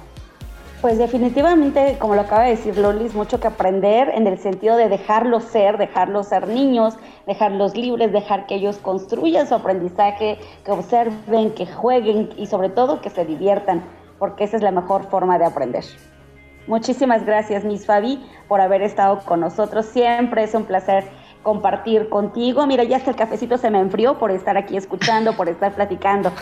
Pues 0.80 0.98
definitivamente, 0.98 1.96
como 2.00 2.16
lo 2.16 2.22
acaba 2.22 2.42
de 2.42 2.50
decir 2.50 2.76
Lolis, 2.76 3.14
mucho 3.14 3.38
que 3.38 3.46
aprender 3.46 4.08
en 4.08 4.26
el 4.26 4.38
sentido 4.38 4.76
de 4.76 4.88
dejarlos 4.88 5.44
ser, 5.44 5.78
dejarlos 5.78 6.26
ser 6.26 6.48
niños, 6.48 6.96
dejarlos 7.26 7.76
libres, 7.76 8.12
dejar 8.12 8.46
que 8.46 8.56
ellos 8.56 8.78
construyan 8.78 9.46
su 9.46 9.54
aprendizaje, 9.54 10.38
que 10.64 10.72
observen, 10.72 11.54
que 11.54 11.66
jueguen 11.66 12.30
y 12.36 12.46
sobre 12.46 12.68
todo 12.68 13.00
que 13.00 13.10
se 13.10 13.24
diviertan 13.24 13.84
porque 14.22 14.44
esa 14.44 14.56
es 14.56 14.62
la 14.62 14.70
mejor 14.70 15.08
forma 15.10 15.36
de 15.36 15.44
aprender. 15.44 15.84
Muchísimas 16.68 17.26
gracias, 17.26 17.64
Miss 17.64 17.86
Fabi, 17.86 18.24
por 18.46 18.60
haber 18.60 18.80
estado 18.82 19.18
con 19.24 19.40
nosotros. 19.40 19.86
Siempre 19.86 20.44
es 20.44 20.54
un 20.54 20.64
placer 20.64 21.04
compartir 21.42 22.08
contigo. 22.08 22.66
Mira, 22.66 22.84
ya 22.84 22.96
hasta 22.96 23.10
el 23.10 23.16
cafecito 23.16 23.58
se 23.58 23.70
me 23.70 23.80
enfrió 23.80 24.18
por 24.18 24.30
estar 24.30 24.56
aquí 24.56 24.76
escuchando, 24.76 25.34
por 25.34 25.48
estar 25.48 25.74
platicando. 25.74 26.32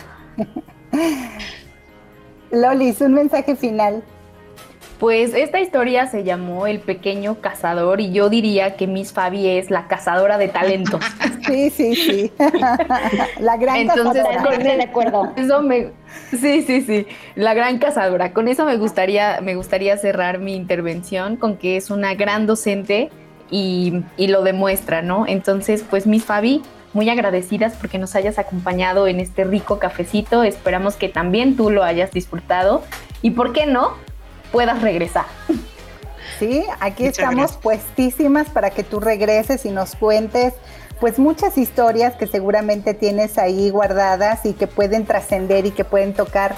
Lolis, 2.51 3.01
un 3.01 3.13
mensaje 3.13 3.55
final. 3.55 4.03
Pues 5.01 5.33
esta 5.33 5.59
historia 5.59 6.05
se 6.05 6.23
llamó 6.23 6.67
El 6.67 6.79
pequeño 6.79 7.41
cazador 7.41 8.01
y 8.01 8.11
yo 8.11 8.29
diría 8.29 8.75
que 8.75 8.85
Miss 8.85 9.11
Fabi 9.11 9.47
es 9.47 9.71
la 9.71 9.87
cazadora 9.87 10.37
de 10.37 10.47
talentos. 10.47 11.01
Sí, 11.47 11.71
sí, 11.71 11.95
sí. 11.95 12.31
la 13.39 13.57
gran 13.57 13.77
Entonces, 13.77 14.23
cazadora. 14.23 14.57
de 14.59 14.83
acuerdo. 14.83 15.33
Eso 15.35 15.63
me, 15.63 15.89
sí, 16.29 16.61
sí, 16.61 16.81
sí. 16.81 17.07
La 17.33 17.55
gran 17.55 17.79
cazadora. 17.79 18.31
Con 18.31 18.47
eso 18.47 18.63
me 18.63 18.77
gustaría, 18.77 19.41
me 19.41 19.55
gustaría 19.55 19.97
cerrar 19.97 20.37
mi 20.37 20.55
intervención 20.55 21.35
con 21.35 21.57
que 21.57 21.77
es 21.77 21.89
una 21.89 22.13
gran 22.13 22.45
docente 22.45 23.09
y, 23.51 24.03
y 24.17 24.27
lo 24.27 24.41
demuestra, 24.41 25.03
¿no? 25.03 25.27
Entonces, 25.27 25.83
pues 25.87 26.07
Miss 26.07 26.25
Fabi, 26.25 26.63
muy 26.93 27.09
agradecidas 27.09 27.73
porque 27.79 27.97
nos 27.97 28.15
hayas 28.15 28.39
acompañado 28.39 29.07
en 29.07 29.19
este 29.19 29.43
rico 29.43 29.77
cafecito. 29.77 30.43
Esperamos 30.43 30.95
que 30.95 31.09
también 31.09 31.55
tú 31.55 31.69
lo 31.69 31.83
hayas 31.83 32.11
disfrutado. 32.11 32.83
Y 33.21 33.31
por 33.31 33.53
qué 33.53 33.65
no, 33.65 33.93
puedas 34.51 34.81
regresar. 34.81 35.25
Sí, 36.39 36.63
aquí 36.79 37.05
estamos 37.05 37.53
puestísimas 37.57 38.49
para 38.49 38.71
que 38.71 38.83
tú 38.83 38.99
regreses 38.99 39.65
y 39.65 39.69
nos 39.69 39.95
cuentes 39.95 40.53
pues 40.99 41.17
muchas 41.17 41.57
historias 41.57 42.15
que 42.15 42.27
seguramente 42.27 42.93
tienes 42.93 43.39
ahí 43.39 43.71
guardadas 43.71 44.45
y 44.45 44.53
que 44.53 44.67
pueden 44.67 45.05
trascender 45.05 45.65
y 45.65 45.71
que 45.71 45.83
pueden 45.83 46.13
tocar 46.13 46.55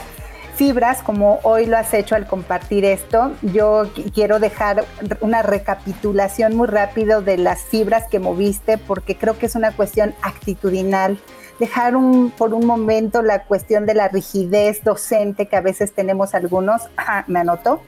fibras 0.56 1.02
como 1.02 1.40
hoy 1.44 1.66
lo 1.66 1.78
has 1.78 1.94
hecho 1.94 2.16
al 2.16 2.28
compartir 2.28 2.86
esto. 2.86 3.32
Yo 3.42 3.90
quiero 4.14 4.40
dejar 4.40 4.86
una 5.22 5.42
recapitulación 5.42 6.56
muy 6.56 6.68
rápido 6.68 7.22
de 7.22 7.38
las 7.38 7.64
fibras 7.64 8.06
que 8.10 8.20
moviste 8.20 8.78
porque 8.78 9.18
creo 9.18 9.38
que 9.38 9.48
es 9.48 9.56
una 9.56 9.72
cuestión 9.72 10.14
actitudinal. 10.22 11.18
Dejar 11.60 11.96
un, 11.96 12.32
por 12.32 12.54
un 12.54 12.66
momento 12.66 13.22
la 13.22 13.44
cuestión 13.44 13.86
de 13.86 13.94
la 13.94 14.08
rigidez 14.08 14.84
docente 14.84 15.48
que 15.48 15.56
a 15.56 15.62
veces 15.62 15.94
tenemos 15.94 16.34
algunos, 16.34 16.84
me 17.28 17.40
anotó, 17.40 17.82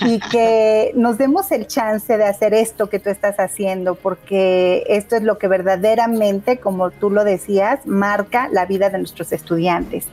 y 0.00 0.18
que 0.18 0.92
nos 0.94 1.18
demos 1.18 1.50
el 1.52 1.66
chance 1.66 2.16
de 2.16 2.24
hacer 2.24 2.54
esto 2.54 2.88
que 2.88 2.98
tú 2.98 3.10
estás 3.10 3.38
haciendo, 3.38 3.94
porque 3.94 4.84
esto 4.88 5.16
es 5.16 5.22
lo 5.22 5.38
que 5.38 5.48
verdaderamente, 5.48 6.58
como 6.58 6.90
tú 6.90 7.10
lo 7.10 7.24
decías, 7.24 7.86
marca 7.86 8.48
la 8.52 8.66
vida 8.66 8.90
de 8.90 8.98
nuestros 8.98 9.32
estudiantes. 9.32 10.06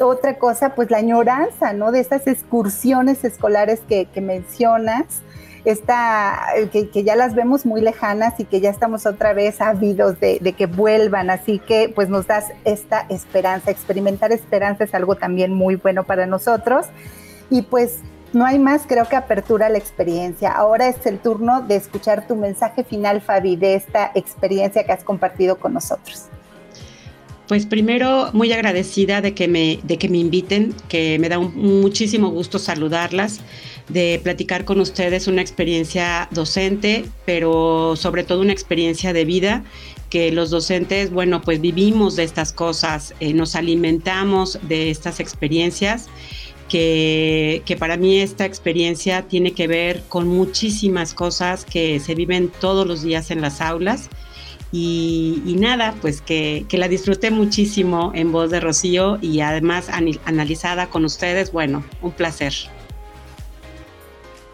Otra 0.00 0.38
cosa, 0.38 0.74
pues 0.74 0.90
la 0.90 0.98
añoranza, 0.98 1.72
¿no? 1.72 1.92
De 1.92 2.00
esas 2.00 2.26
excursiones 2.26 3.24
escolares 3.24 3.80
que, 3.88 4.08
mencionas, 4.20 5.22
esta, 5.64 6.40
que, 6.72 7.04
ya 7.04 7.16
las 7.16 7.34
vemos 7.34 7.64
muy 7.64 7.80
lejanas 7.80 8.34
y 8.38 8.44
que 8.44 8.60
ya 8.60 8.70
estamos 8.70 9.06
otra 9.06 9.32
vez 9.32 9.60
ávidos 9.60 10.20
de, 10.20 10.38
de, 10.40 10.52
que 10.52 10.66
vuelvan. 10.66 11.30
Así 11.30 11.58
que 11.58 11.90
pues 11.94 12.08
nos 12.08 12.26
das 12.26 12.46
esta 12.64 13.06
esperanza. 13.08 13.70
Experimentar 13.70 14.32
esperanza 14.32 14.84
es 14.84 14.94
algo 14.94 15.14
también 15.14 15.54
muy 15.54 15.76
bueno 15.76 16.04
para 16.04 16.26
nosotros. 16.26 16.86
Y 17.50 17.62
pues 17.62 18.00
no 18.34 18.44
hay 18.44 18.58
más, 18.58 18.82
creo 18.86 19.08
que 19.08 19.16
apertura 19.16 19.68
la 19.68 19.78
experiencia. 19.78 20.50
Ahora 20.50 20.88
es 20.88 21.04
el 21.06 21.18
turno 21.18 21.62
de 21.62 21.76
escuchar 21.76 22.26
tu 22.26 22.36
mensaje 22.36 22.84
final, 22.84 23.20
Fabi, 23.20 23.56
de 23.56 23.74
esta 23.74 24.12
experiencia 24.14 24.84
que 24.84 24.92
has 24.92 25.04
compartido 25.04 25.56
con 25.56 25.74
nosotros. 25.74 26.24
Pues 27.48 27.66
primero, 27.66 28.30
muy 28.32 28.52
agradecida 28.52 29.20
de 29.20 29.34
que 29.34 29.48
me, 29.48 29.78
de 29.82 29.98
que 29.98 30.08
me 30.08 30.16
inviten, 30.16 30.74
que 30.88 31.18
me 31.18 31.28
da 31.28 31.38
muchísimo 31.38 32.30
gusto 32.30 32.58
saludarlas, 32.58 33.40
de 33.88 34.18
platicar 34.22 34.64
con 34.64 34.80
ustedes 34.80 35.26
una 35.26 35.42
experiencia 35.42 36.26
docente, 36.30 37.04
pero 37.26 37.96
sobre 37.96 38.24
todo 38.24 38.40
una 38.40 38.52
experiencia 38.52 39.12
de 39.12 39.26
vida, 39.26 39.62
que 40.08 40.32
los 40.32 40.48
docentes, 40.48 41.10
bueno, 41.10 41.42
pues 41.42 41.60
vivimos 41.60 42.16
de 42.16 42.24
estas 42.24 42.52
cosas, 42.52 43.14
eh, 43.20 43.34
nos 43.34 43.56
alimentamos 43.56 44.58
de 44.62 44.90
estas 44.90 45.20
experiencias 45.20 46.08
que, 46.74 47.76
para 47.78 47.96
mí 47.96 48.18
esta 48.18 48.44
experiencia 48.46 49.22
tiene 49.22 49.52
que 49.52 49.68
ver 49.68 50.02
con 50.08 50.26
muchísimas 50.26 51.14
cosas 51.14 51.64
que 51.64 52.00
se 52.00 52.16
viven 52.16 52.50
todos 52.60 52.84
los 52.84 53.02
días 53.02 53.30
en 53.30 53.40
las 53.40 53.60
aulas. 53.60 54.10
Y, 54.72 55.54
nada, 55.60 55.94
pues 56.00 56.20
que, 56.20 56.66
la 56.72 56.88
disfruté 56.88 57.30
muchísimo 57.30 58.10
en 58.12 58.32
voz 58.32 58.50
de 58.50 58.58
Rocío 58.58 59.18
y 59.20 59.38
además 59.38 59.88
analizada 60.24 60.88
con 60.88 61.04
ustedes, 61.04 61.52
bueno, 61.52 61.84
un 62.02 62.10
placer. 62.10 62.52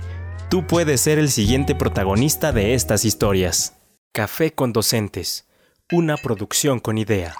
Tú 0.49 0.67
puedes 0.67 0.99
ser 1.01 1.17
el 1.17 1.31
siguiente 1.31 1.75
protagonista 1.75 2.51
de 2.51 2.73
estas 2.73 3.05
historias. 3.05 3.77
Café 4.11 4.53
con 4.53 4.73
Docentes, 4.73 5.47
una 5.91 6.17
producción 6.17 6.79
con 6.79 6.99
idea. 6.99 7.33